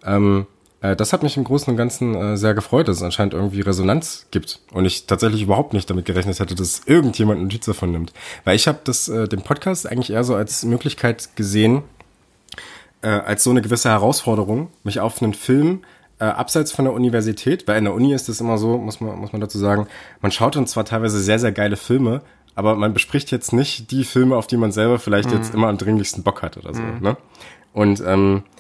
[0.05, 0.56] Ähm, äh,
[0.95, 4.27] das hat mich im Großen und Ganzen äh, sehr gefreut, dass es anscheinend irgendwie Resonanz
[4.31, 8.13] gibt und ich tatsächlich überhaupt nicht damit gerechnet hätte, dass irgendjemand Notiz davon nimmt.
[8.45, 11.83] Weil ich habe das äh, den Podcast eigentlich eher so als Möglichkeit gesehen,
[13.03, 15.81] äh, als so eine gewisse Herausforderung, mich auf einen Film
[16.19, 19.19] äh, abseits von der Universität, weil in der Uni ist es immer so, muss man,
[19.19, 19.87] muss man dazu sagen,
[20.21, 22.23] man schaut uns zwar teilweise sehr, sehr geile Filme,
[22.55, 25.37] aber man bespricht jetzt nicht die Filme, auf die man selber vielleicht mhm.
[25.37, 26.83] jetzt immer am dringlichsten Bock hat oder so.
[26.83, 27.01] Mhm.
[27.01, 27.17] Ne?
[27.73, 28.56] Und ähm, äh,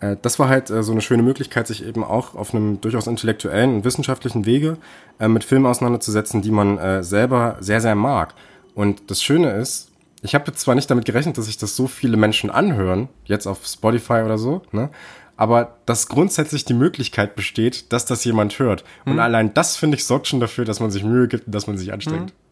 [0.00, 3.76] das war halt äh, so eine schöne Möglichkeit, sich eben auch auf einem durchaus intellektuellen
[3.76, 4.76] und wissenschaftlichen Wege
[5.18, 8.34] äh, mit Filmen auseinanderzusetzen, die man äh, selber sehr, sehr mag.
[8.74, 9.90] Und das Schöne ist,
[10.22, 13.46] ich habe jetzt zwar nicht damit gerechnet, dass sich das so viele Menschen anhören, jetzt
[13.46, 14.90] auf Spotify oder so, ne?
[15.36, 18.84] aber dass grundsätzlich die Möglichkeit besteht, dass das jemand hört.
[19.04, 19.12] Mhm.
[19.12, 21.66] Und allein das, finde ich, sorgt schon dafür, dass man sich Mühe gibt und dass
[21.66, 22.32] man sich anstrengt.
[22.32, 22.45] Mhm.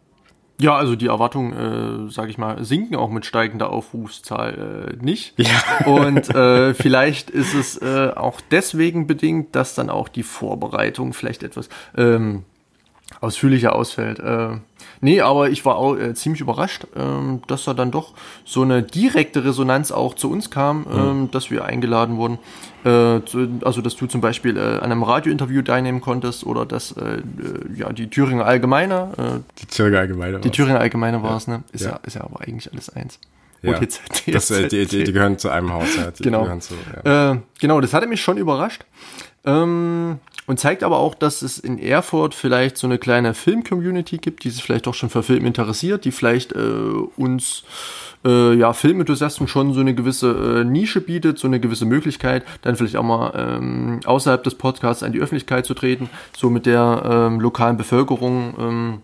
[0.57, 5.37] Ja, also die Erwartungen, äh, sage ich mal, sinken auch mit steigender Aufrufszahl äh, nicht.
[5.37, 5.85] Ja.
[5.85, 11.43] Und äh, vielleicht ist es äh, auch deswegen bedingt, dass dann auch die Vorbereitung vielleicht
[11.43, 12.43] etwas ähm,
[13.25, 14.19] ausführlicher ausfällt.
[14.19, 14.57] Äh,
[15.01, 18.13] nee, aber ich war auch äh, ziemlich überrascht, ähm, dass da dann doch
[18.45, 20.87] so eine direkte Resonanz auch zu uns kam, mhm.
[20.97, 22.37] ähm, dass wir eingeladen wurden.
[22.83, 26.91] Äh, zu, also, dass du zum Beispiel äh, an einem Radiointerview teilnehmen konntest oder dass
[26.91, 27.21] äh, äh
[27.75, 29.09] ja, die Thüringer Allgemeine.
[29.17, 30.39] Äh, die Thüringer Allgemeine.
[30.39, 31.63] Die Thüringer Allgemeine war es, ne?
[31.73, 31.91] Ist ja.
[31.91, 31.99] ja.
[32.03, 33.19] ist ja aber eigentlich alles eins.
[33.63, 33.79] Ja.
[33.79, 34.01] TZ,
[34.31, 35.95] das, äh, die, die, die, gehören zu einem Haus.
[35.95, 36.11] Ja.
[36.11, 36.45] Die genau.
[36.59, 37.37] Zu, ja.
[37.59, 38.85] genau, das hatte mich schon überrascht.
[39.45, 44.43] Ähm, und zeigt aber auch, dass es in Erfurt vielleicht so eine kleine Film-Community gibt,
[44.43, 46.59] die sich vielleicht auch schon für Film interessiert, die vielleicht äh,
[47.17, 47.63] uns
[48.23, 52.75] äh, ja, Filmenthusiasten schon so eine gewisse äh, Nische bietet, so eine gewisse Möglichkeit, dann
[52.75, 57.01] vielleicht auch mal ähm, außerhalb des Podcasts an die Öffentlichkeit zu treten, so mit der
[57.05, 59.01] ähm, lokalen Bevölkerung ähm,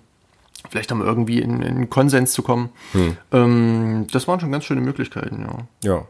[0.69, 2.69] vielleicht haben irgendwie in, in Konsens zu kommen.
[2.91, 3.17] Hm.
[3.31, 5.67] Ähm, das waren schon ganz schöne Möglichkeiten, ja.
[5.83, 6.05] Ja.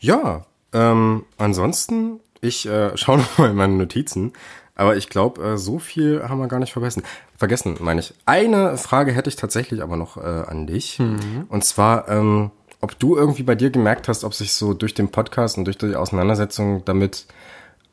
[0.00, 4.32] Ja, ähm, ansonsten ich äh, schaue noch mal in meine Notizen.
[4.76, 7.04] Aber ich glaube, äh, so viel haben wir gar nicht vergessen.
[7.36, 8.14] Vergessen, meine ich.
[8.26, 10.98] Eine Frage hätte ich tatsächlich aber noch äh, an dich.
[10.98, 11.46] Mhm.
[11.48, 15.10] Und zwar, ähm, ob du irgendwie bei dir gemerkt hast, ob sich so durch den
[15.10, 17.26] Podcast und durch die Auseinandersetzung damit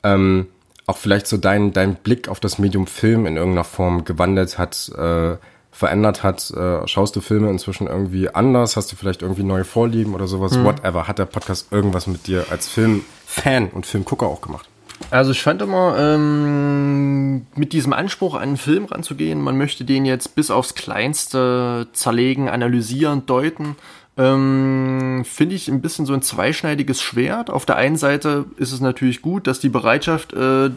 [0.03, 0.47] ähm,
[0.87, 4.89] auch vielleicht so dein, dein Blick auf das Medium Film in irgendeiner Form gewandelt hat,
[4.97, 5.37] äh,
[5.72, 6.51] verändert hat.
[6.51, 8.76] Äh, schaust du Filme inzwischen irgendwie anders?
[8.76, 10.57] Hast du vielleicht irgendwie neue Vorlieben oder sowas?
[10.57, 10.65] Mhm.
[10.65, 11.07] Whatever.
[11.07, 14.67] Hat der Podcast irgendwas mit dir als Filmfan und Filmgucker auch gemacht?
[15.09, 20.05] Also ich fand immer, ähm, mit diesem Anspruch an einen Film ranzugehen, man möchte den
[20.05, 23.76] jetzt bis aufs Kleinste zerlegen, analysieren, deuten,
[24.17, 27.49] ähm, finde ich ein bisschen so ein zweischneidiges Schwert.
[27.49, 30.69] Auf der einen Seite ist es natürlich gut, dass die Bereitschaft äh,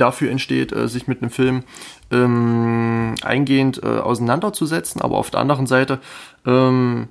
[0.00, 1.64] dafür entsteht, äh, sich mit einem Film
[2.10, 6.00] ähm, eingehend äh, auseinanderzusetzen, aber auf der anderen Seite
[6.46, 7.08] ähm,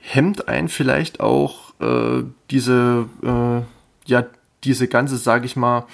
[0.00, 4.26] hemmt einen vielleicht auch äh, diese, äh, ja,
[4.64, 5.86] diese ganze, sage ich mal,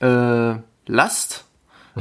[0.00, 0.54] äh,
[0.86, 1.44] Last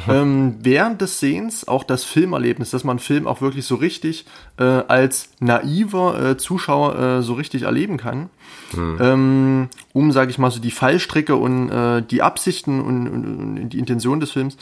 [0.07, 4.25] ähm, während des Sehens auch das Filmerlebnis, dass man Film auch wirklich so richtig
[4.57, 8.29] äh, als naiver Zuschauer so richtig erleben kann,
[8.73, 8.97] mhm.
[8.99, 13.69] ähm, um, sage ich mal, so die Fallstricke und äh, die Absichten und, und, und,
[13.69, 14.57] die Intention des Films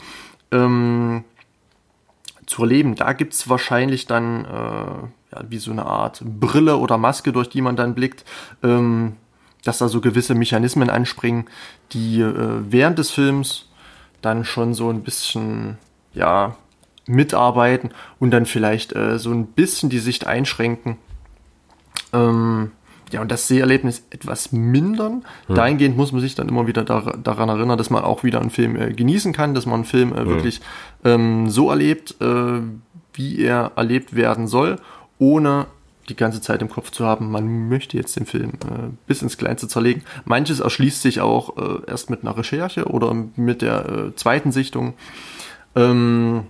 [0.52, 1.24] ähm,
[2.46, 2.94] zu erleben.
[2.94, 7.60] Da gibt's wahrscheinlich dann äh, ja, wie so eine Art Brille oder Maske, durch die
[7.60, 8.24] man dann blickt,
[8.62, 9.16] ähm,
[9.64, 11.46] dass da so gewisse Mechanismen anspringen,
[11.92, 13.68] die äh, während des Films
[14.22, 15.78] dann schon so ein bisschen,
[16.14, 16.56] ja,
[17.06, 20.98] mitarbeiten und dann vielleicht äh, so ein bisschen die Sicht einschränken.
[22.12, 22.72] Ähm,
[23.12, 25.24] ja, und das Seherlebnis etwas mindern.
[25.46, 25.54] Hm.
[25.54, 28.50] Dahingehend muss man sich dann immer wieder dar daran erinnern, dass man auch wieder einen
[28.50, 30.60] Film äh, genießen kann, dass man einen Film äh, wirklich
[31.04, 32.60] ähm, so erlebt, äh,
[33.12, 34.76] wie er erlebt werden soll,
[35.18, 35.66] ohne
[36.08, 39.38] die ganze Zeit im Kopf zu haben, man möchte jetzt den Film äh, bis ins
[39.38, 40.02] Kleinste zerlegen.
[40.24, 44.94] Manches erschließt sich auch äh, erst mit einer Recherche oder mit der äh, zweiten Sichtung.
[45.74, 46.44] Ähm,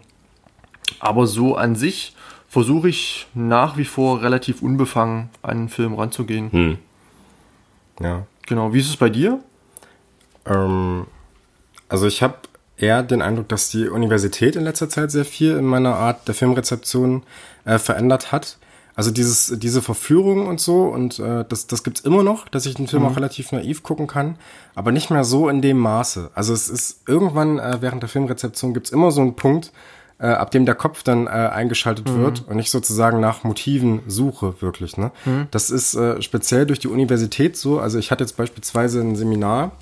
[1.00, 2.14] aber so an sich
[2.48, 6.52] versuche ich nach wie vor relativ unbefangen an einen Film ranzugehen.
[6.52, 6.78] Hm.
[8.00, 8.26] Ja.
[8.46, 8.72] Genau.
[8.72, 9.40] Wie ist es bei dir?
[10.46, 11.06] Ähm,
[11.88, 12.36] also ich habe
[12.76, 16.34] eher den Eindruck, dass die Universität in letzter Zeit sehr viel in meiner Art der
[16.34, 17.22] Filmrezeption
[17.64, 18.58] äh, verändert hat.
[18.94, 22.74] Also dieses, diese Verführung und so, und äh, das, das gibt's immer noch, dass ich
[22.74, 23.08] den Film mhm.
[23.10, 24.36] auch relativ naiv gucken kann,
[24.74, 26.30] aber nicht mehr so in dem Maße.
[26.34, 29.70] Also es ist irgendwann äh, während der Filmrezeption gibt's immer so einen Punkt,
[30.18, 32.22] äh, ab dem der Kopf dann äh, eingeschaltet mhm.
[32.22, 34.96] wird und ich sozusagen nach Motiven suche, wirklich.
[34.96, 35.10] Ne?
[35.24, 35.48] Mhm.
[35.50, 37.78] Das ist äh, speziell durch die Universität so.
[37.78, 39.72] Also ich hatte jetzt beispielsweise ein Seminar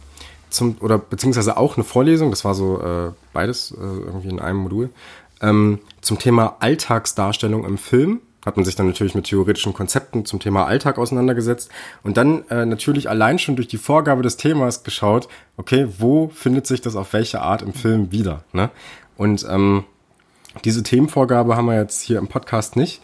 [0.50, 4.58] zum, oder beziehungsweise auch eine Vorlesung, das war so äh, beides äh, irgendwie in einem
[4.58, 4.90] Modul,
[5.40, 10.38] ähm, zum Thema Alltagsdarstellung im Film hat man sich dann natürlich mit theoretischen Konzepten zum
[10.38, 11.70] Thema Alltag auseinandergesetzt
[12.02, 16.66] und dann äh, natürlich allein schon durch die Vorgabe des Themas geschaut, okay, wo findet
[16.66, 18.44] sich das auf welche Art im Film wieder?
[18.52, 18.70] Ne?
[19.16, 19.84] Und ähm,
[20.64, 23.02] diese Themenvorgabe haben wir jetzt hier im Podcast nicht,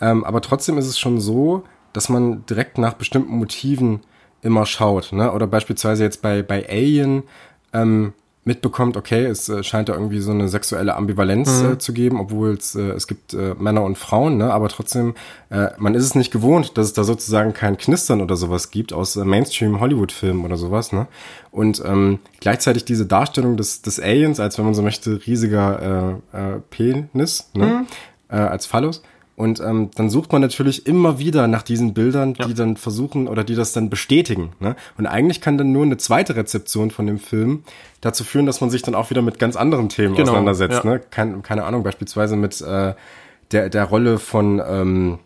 [0.00, 4.00] ähm, aber trotzdem ist es schon so, dass man direkt nach bestimmten Motiven
[4.42, 5.12] immer schaut.
[5.12, 5.32] Ne?
[5.32, 7.24] Oder beispielsweise jetzt bei, bei Alien
[7.72, 8.12] ähm,
[8.46, 11.72] mitbekommt, okay, es äh, scheint da irgendwie so eine sexuelle Ambivalenz mhm.
[11.72, 14.52] äh, zu geben, obwohl es, äh, es gibt äh, Männer und Frauen, ne?
[14.52, 15.14] aber trotzdem,
[15.50, 18.92] äh, man ist es nicht gewohnt, dass es da sozusagen kein Knistern oder sowas gibt
[18.92, 20.92] aus äh, Mainstream-Hollywood-Filmen oder sowas.
[20.92, 21.08] Ne?
[21.50, 26.38] Und ähm, gleichzeitig diese Darstellung des, des Aliens, als wenn man so möchte, riesiger äh,
[26.38, 27.66] äh, Penis, ne?
[27.66, 27.86] Mhm.
[28.28, 29.02] Äh, als Phallus.
[29.36, 32.54] Und ähm, dann sucht man natürlich immer wieder nach diesen Bildern, die ja.
[32.54, 34.52] dann versuchen oder die das dann bestätigen.
[34.60, 34.76] Ne?
[34.96, 37.62] Und eigentlich kann dann nur eine zweite Rezeption von dem Film
[38.00, 40.84] dazu führen, dass man sich dann auch wieder mit ganz anderen Themen genau, auseinandersetzt.
[40.84, 40.90] Ja.
[40.90, 41.00] Ne?
[41.10, 42.94] Kein, keine Ahnung, beispielsweise mit äh,
[43.52, 45.18] der, der Rolle von ähm,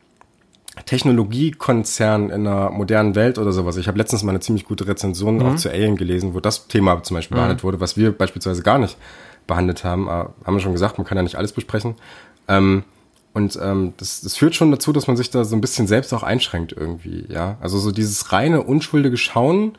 [0.87, 3.77] Technologiekonzernen in einer modernen Welt oder sowas.
[3.77, 5.43] Ich habe letztens mal eine ziemlich gute Rezension mhm.
[5.47, 7.41] auch zu Alien gelesen, wo das Thema zum Beispiel mhm.
[7.41, 8.97] behandelt wurde, was wir beispielsweise gar nicht
[9.47, 10.09] behandelt haben.
[10.09, 11.95] Aber haben wir schon gesagt, man kann ja nicht alles besprechen.
[12.49, 12.83] Ähm,
[13.33, 16.13] und ähm, das, das führt schon dazu, dass man sich da so ein bisschen selbst
[16.13, 17.57] auch einschränkt irgendwie, ja.
[17.61, 19.79] Also so dieses reine, unschuldige Schauen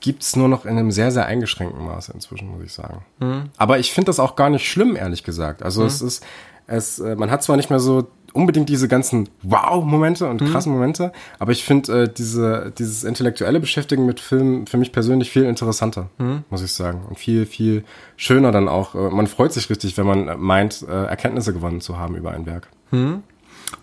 [0.00, 3.04] gibt's nur noch in einem sehr, sehr eingeschränkten Maße inzwischen, muss ich sagen.
[3.20, 3.44] Mhm.
[3.56, 5.62] Aber ich finde das auch gar nicht schlimm, ehrlich gesagt.
[5.62, 5.86] Also mhm.
[5.86, 6.24] es ist,
[6.66, 10.50] es, äh, man hat zwar nicht mehr so unbedingt diese ganzen Wow-Momente und mhm.
[10.50, 15.30] krassen Momente, aber ich finde äh, diese, dieses intellektuelle Beschäftigen mit Filmen für mich persönlich
[15.30, 16.44] viel interessanter, mhm.
[16.50, 17.02] muss ich sagen.
[17.08, 17.84] Und viel, viel
[18.16, 18.94] schöner dann auch.
[18.94, 22.46] Äh, man freut sich richtig, wenn man meint, äh, Erkenntnisse gewonnen zu haben über ein
[22.46, 22.68] Werk.
[22.92, 23.22] Mhm.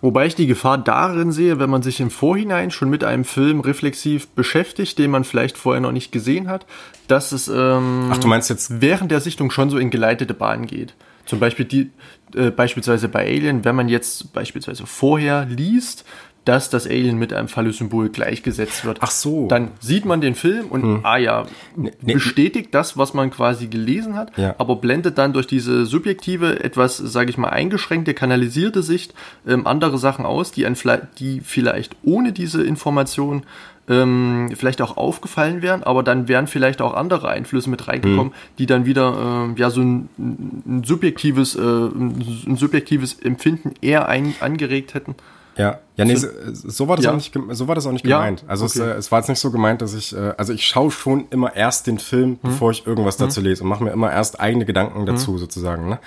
[0.00, 3.60] Wobei ich die Gefahr darin sehe, wenn man sich im Vorhinein schon mit einem Film
[3.60, 6.64] reflexiv beschäftigt, den man vielleicht vorher noch nicht gesehen hat,
[7.08, 10.66] dass es ähm, Ach, du meinst jetzt während der Sichtung schon so in geleitete Bahnen
[10.66, 10.94] geht.
[11.26, 11.90] Zum Beispiel die,
[12.34, 16.04] äh, beispielsweise bei Alien, wenn man jetzt beispielsweise vorher liest,
[16.44, 18.98] dass das Alien mit einem Phallus-Symbol gleichgesetzt wird.
[19.00, 19.46] Ach so.
[19.48, 21.00] Dann sieht man den Film und, hm.
[21.02, 24.54] ah ja, nee, bestätigt das, was man quasi gelesen hat, ja.
[24.58, 29.14] aber blendet dann durch diese subjektive, etwas, sage ich mal, eingeschränkte, kanalisierte Sicht
[29.46, 30.76] ähm, andere Sachen aus, die, ein,
[31.18, 33.42] die vielleicht ohne diese Information
[33.90, 38.56] ähm, vielleicht auch aufgefallen wären, aber dann wären vielleicht auch andere Einflüsse mit reingekommen, mhm.
[38.58, 44.34] die dann wieder äh, ja so ein, ein subjektives, äh, ein, subjektives Empfinden eher ein,
[44.40, 45.16] angeregt hätten.
[45.60, 47.10] Ja, ja, nee, so, so war das ja.
[47.10, 48.40] auch nicht, so war das auch nicht gemeint.
[48.40, 48.48] Ja?
[48.48, 48.78] Also okay.
[48.78, 51.26] es, äh, es war jetzt nicht so gemeint, dass ich, äh, also ich schaue schon
[51.28, 52.38] immer erst den Film, hm.
[52.40, 53.26] bevor ich irgendwas hm.
[53.26, 55.38] dazu lese und mache mir immer erst eigene Gedanken dazu hm.
[55.38, 55.90] sozusagen.
[55.90, 55.98] Ne?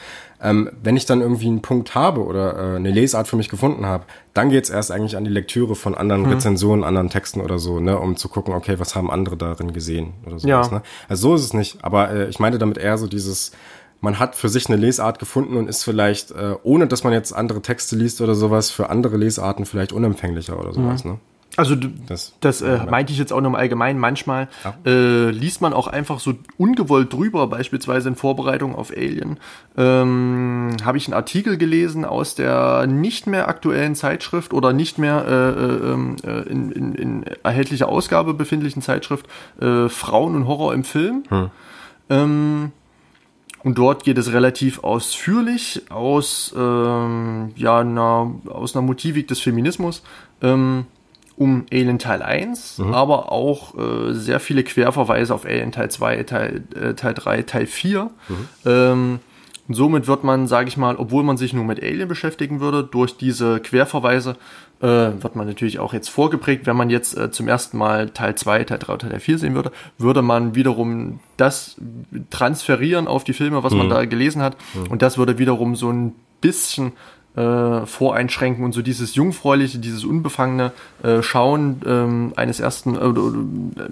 [0.41, 3.86] Ähm, wenn ich dann irgendwie einen Punkt habe oder äh, eine Lesart für mich gefunden
[3.86, 6.34] habe, dann geht's erst eigentlich an die Lektüre von anderen hm.
[6.34, 10.14] Rezensionen, anderen Texten oder so, ne, um zu gucken, okay, was haben andere darin gesehen
[10.26, 10.70] oder sowas.
[10.72, 10.78] Ja.
[10.78, 10.82] Ne?
[11.08, 11.78] Also so ist es nicht.
[11.84, 13.51] Aber äh, ich meine damit eher so dieses
[14.04, 17.32] man hat für sich eine Lesart gefunden und ist vielleicht, äh, ohne dass man jetzt
[17.32, 21.06] andere Texte liest oder sowas, für andere Lesarten vielleicht unempfänglicher oder sowas.
[21.06, 21.12] Mhm.
[21.12, 21.20] Ne?
[21.56, 23.99] Also das, das äh, meinte ich jetzt auch nur im Allgemeinen.
[23.99, 24.49] Manchmal
[24.86, 29.38] äh, liest man auch einfach so ungewollt drüber, beispielsweise in Vorbereitung auf Alien.
[29.78, 35.26] Ähm, Habe ich einen Artikel gelesen aus der nicht mehr aktuellen Zeitschrift oder nicht mehr
[35.26, 39.28] äh, äh, ähm, äh in, in, in, erhältlicher Ausgabe befindlichen Zeitschrift
[39.62, 41.24] äh, Frauen und Horror im Film.
[41.30, 41.51] Hm.
[42.10, 42.72] Ähm,
[43.64, 50.03] und dort geht es relativ ausführlich aus, ähm, ja, einer, aus einer Motivik des Feminismus.
[50.41, 50.86] Ähm,
[51.36, 52.93] um Alien Teil 1, mhm.
[52.93, 57.66] aber auch äh, sehr viele Querverweise auf Alien Teil 2, Teil, äh, Teil 3, Teil
[57.66, 58.03] 4.
[58.03, 58.09] Mhm.
[58.66, 59.20] Ähm,
[59.68, 62.84] und somit wird man, sage ich mal, obwohl man sich nur mit Alien beschäftigen würde,
[62.84, 64.36] durch diese Querverweise
[64.82, 66.66] äh, wird man natürlich auch jetzt vorgeprägt.
[66.66, 69.72] Wenn man jetzt äh, zum ersten Mal Teil 2, Teil 3 Teil 4 sehen würde,
[69.98, 71.78] würde man wiederum das
[72.30, 73.80] transferieren auf die Filme, was mhm.
[73.80, 74.58] man da gelesen hat.
[74.74, 74.88] Mhm.
[74.92, 76.94] Und das würde wiederum so ein bisschen
[77.36, 80.72] äh, voreinschränken und so dieses jungfräuliche, dieses unbefangene
[81.02, 83.86] äh, Schauen ähm, eines ersten äh, äh,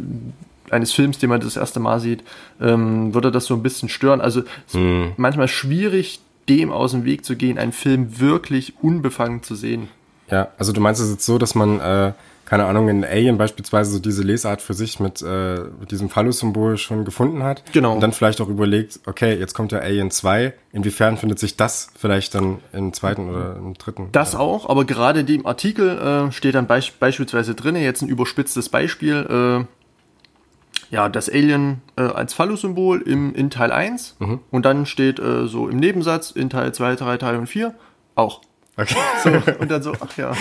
[0.71, 2.23] eines Films, den man das erste Mal sieht,
[2.61, 4.21] ähm, würde das so ein bisschen stören.
[4.21, 5.11] Also hm.
[5.17, 9.89] manchmal schwierig, dem aus dem Weg zu gehen, einen Film wirklich unbefangen zu sehen.
[10.31, 12.13] Ja, also du meinst es jetzt so, dass man äh,
[12.51, 16.75] keine Ahnung, in Alien beispielsweise so diese Lesart für sich mit, äh, mit diesem Phallus-Symbol
[16.77, 17.63] schon gefunden hat.
[17.71, 17.93] Genau.
[17.93, 21.93] Und dann vielleicht auch überlegt, okay, jetzt kommt der Alien 2, inwiefern findet sich das
[21.97, 24.09] vielleicht dann im zweiten oder im dritten?
[24.11, 28.67] Das auch, aber gerade dem Artikel äh, steht dann beisp beispielsweise drin, jetzt ein überspitztes
[28.67, 34.39] Beispiel, äh, ja, das Alien äh, als Phallus-Symbol im, in Teil 1 mhm.
[34.51, 37.73] und dann steht äh, so im Nebensatz in Teil 2, 3, Teil und 4
[38.15, 38.41] auch.
[38.77, 38.95] Okay.
[39.23, 40.31] So, und dann so, ach ja.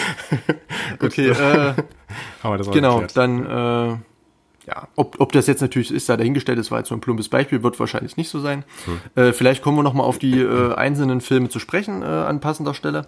[1.02, 1.74] okay, äh,
[2.72, 3.96] genau, dann, äh,
[4.66, 7.28] ja, ob, ob das jetzt natürlich ist, da dahingestellt ist, war jetzt so ein plumpes
[7.28, 8.64] Beispiel, wird wahrscheinlich nicht so sein.
[8.84, 9.22] Hm.
[9.22, 12.74] Äh, vielleicht kommen wir nochmal auf die äh, einzelnen Filme zu sprechen äh, an passender
[12.74, 13.06] Stelle.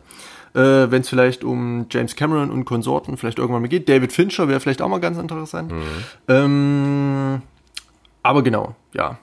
[0.54, 3.88] Äh, Wenn es vielleicht um James Cameron und Konsorten vielleicht irgendwann mal geht.
[3.88, 5.72] David Fincher wäre vielleicht auch mal ganz interessant.
[5.72, 5.82] Hm.
[6.28, 7.42] Ähm,
[8.22, 9.18] aber genau, ja,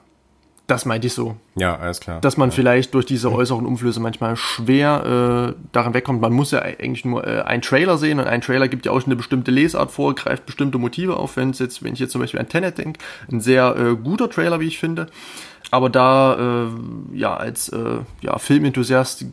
[0.70, 1.36] das meinte ich so.
[1.56, 2.20] Ja, alles klar.
[2.20, 2.54] Dass man ja.
[2.54, 6.20] vielleicht durch diese äußeren Umflüsse manchmal schwer äh, daran wegkommt.
[6.20, 9.00] Man muss ja eigentlich nur äh, einen Trailer sehen und ein Trailer gibt ja auch
[9.00, 11.36] schon eine bestimmte Lesart vor, greift bestimmte Motive auf.
[11.36, 13.00] Wenn jetzt, wenn ich jetzt zum Beispiel an Tenet denke,
[13.30, 15.08] ein sehr äh, guter Trailer, wie ich finde.
[15.72, 19.24] Aber da, äh, ja, als äh, ja, Filmenthusiast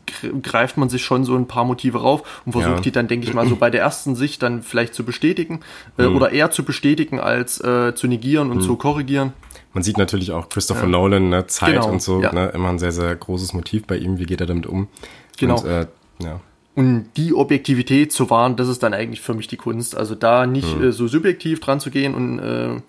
[0.42, 2.80] greift man sich schon so ein paar Motive rauf und versucht ja.
[2.80, 5.60] die dann, denke ich mal, so bei der ersten Sicht dann vielleicht zu bestätigen
[5.98, 6.16] äh, mhm.
[6.16, 8.62] oder eher zu bestätigen als äh, zu negieren und mhm.
[8.62, 9.32] zu korrigieren
[9.78, 10.88] man sieht natürlich auch Christopher ja.
[10.88, 12.32] Nolan, ne, Zeit genau, und so, ja.
[12.32, 14.18] ne, immer ein sehr, sehr großes Motiv bei ihm.
[14.18, 14.88] Wie geht er damit um?
[15.38, 15.60] Genau.
[15.60, 15.86] Und, äh,
[16.20, 16.40] ja.
[16.74, 19.96] Und die Objektivität zu wahren, das ist dann eigentlich für mich die Kunst.
[19.96, 20.88] Also da nicht hm.
[20.88, 22.80] äh, so subjektiv dran zu gehen und äh,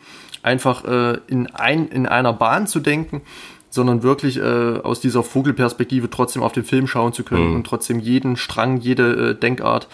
[0.42, 3.22] einfach äh, in, ein, in einer Bahn zu denken,
[3.70, 7.56] sondern wirklich äh, aus dieser Vogelperspektive trotzdem auf den Film schauen zu können hm.
[7.58, 9.88] und trotzdem jeden Strang, jede äh, Denkart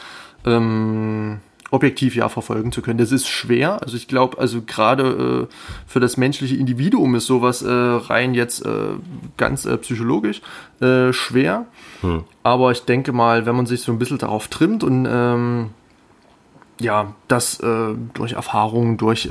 [0.46, 1.41] ähm,
[1.76, 2.97] objektiv ja verfolgen zu können.
[2.97, 3.82] Das ist schwer.
[3.84, 5.53] Also ich glaube, also gerade äh,
[5.86, 8.93] für das menschliche Individuum ist sowas äh, rein jetzt äh,
[9.38, 10.41] ganz äh, psychologisch
[10.80, 11.65] äh, schwer.
[12.01, 12.23] Hm.
[12.43, 15.69] Aber ich denke mal, wenn man sich so ein bisschen darauf trimmt und ähm,
[16.80, 19.30] ja, das äh, durch Erfahrung, durch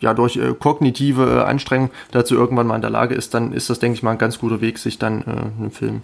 [0.00, 3.78] ja, durch kognitive äh, Anstrengung dazu irgendwann mal in der Lage ist, dann ist das,
[3.78, 6.02] denke ich mal, ein ganz guter Weg, sich dann einem Film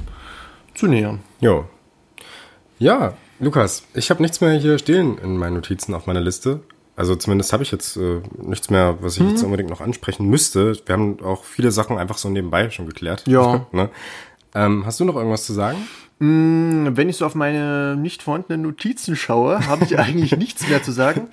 [0.75, 1.19] zu nähern.
[1.41, 1.65] Jo.
[2.79, 6.61] Ja, Lukas, ich habe nichts mehr hier stehen in meinen Notizen auf meiner Liste.
[6.97, 9.31] Also zumindest habe ich jetzt äh, nichts mehr, was ich mhm.
[9.31, 10.75] jetzt unbedingt noch ansprechen müsste.
[10.85, 13.25] Wir haben auch viele Sachen einfach so nebenbei schon geklärt.
[13.29, 13.67] Ja.
[13.73, 13.91] ne?
[14.55, 15.79] ähm, hast du noch irgendwas zu sagen?
[16.19, 20.83] Mm, wenn ich so auf meine nicht vorhandenen Notizen schaue, habe ich eigentlich nichts mehr
[20.83, 21.29] zu sagen.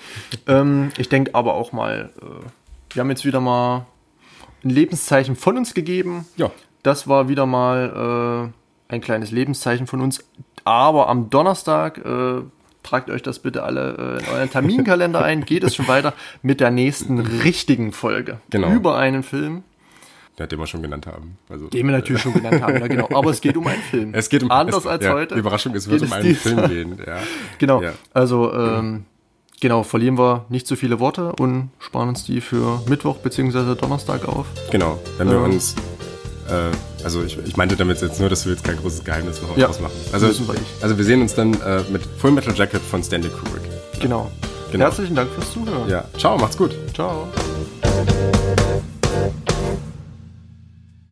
[0.46, 3.88] Ähm, ich denke aber auch mal, äh, wir haben jetzt wieder mal
[4.64, 6.28] ein Lebenszeichen von uns gegeben.
[6.38, 6.52] Ja.
[6.84, 8.52] Das war wieder mal
[8.90, 10.24] äh, ein kleines Lebenszeichen von uns.
[10.66, 12.42] Aber am Donnerstag, äh,
[12.84, 16.60] tragt euch das bitte alle äh, in euren Terminkalender ein, geht es schon weiter mit
[16.60, 18.40] der nächsten richtigen Folge.
[18.50, 18.72] Genau.
[18.72, 19.64] Über einen Film.
[20.38, 21.38] Der, den wir schon genannt haben.
[21.50, 23.08] Also, den wir natürlich schon genannt haben, ja genau.
[23.14, 24.14] Aber es geht um einen Film.
[24.14, 25.36] Es geht um anders es, als ja, heute.
[25.36, 27.02] Die Überraschung es wird um einen Film gehen.
[27.06, 27.20] Ja.
[27.58, 27.82] Genau.
[27.82, 27.94] Ja.
[28.14, 29.06] Also ähm,
[29.62, 33.76] genau, verlieren wir nicht so viele Worte und sparen uns die für Mittwoch bzw.
[33.76, 34.48] Donnerstag auf.
[34.72, 35.76] Genau, wenn wir ähm, uns
[36.50, 39.56] äh, also ich, ich meinte damit jetzt nur, dass wir jetzt kein großes Geheimnis noch
[39.58, 39.94] ja, ausmachen.
[40.12, 43.64] Also, wir also wir sehen uns dann äh, mit Full Metal Jacket von Stanley Kubrick.
[44.00, 44.32] Genau.
[44.72, 44.86] genau.
[44.86, 45.90] Herzlichen Dank fürs Zuhören.
[45.90, 46.76] Ja, ciao, macht's gut.
[46.94, 47.28] Ciao.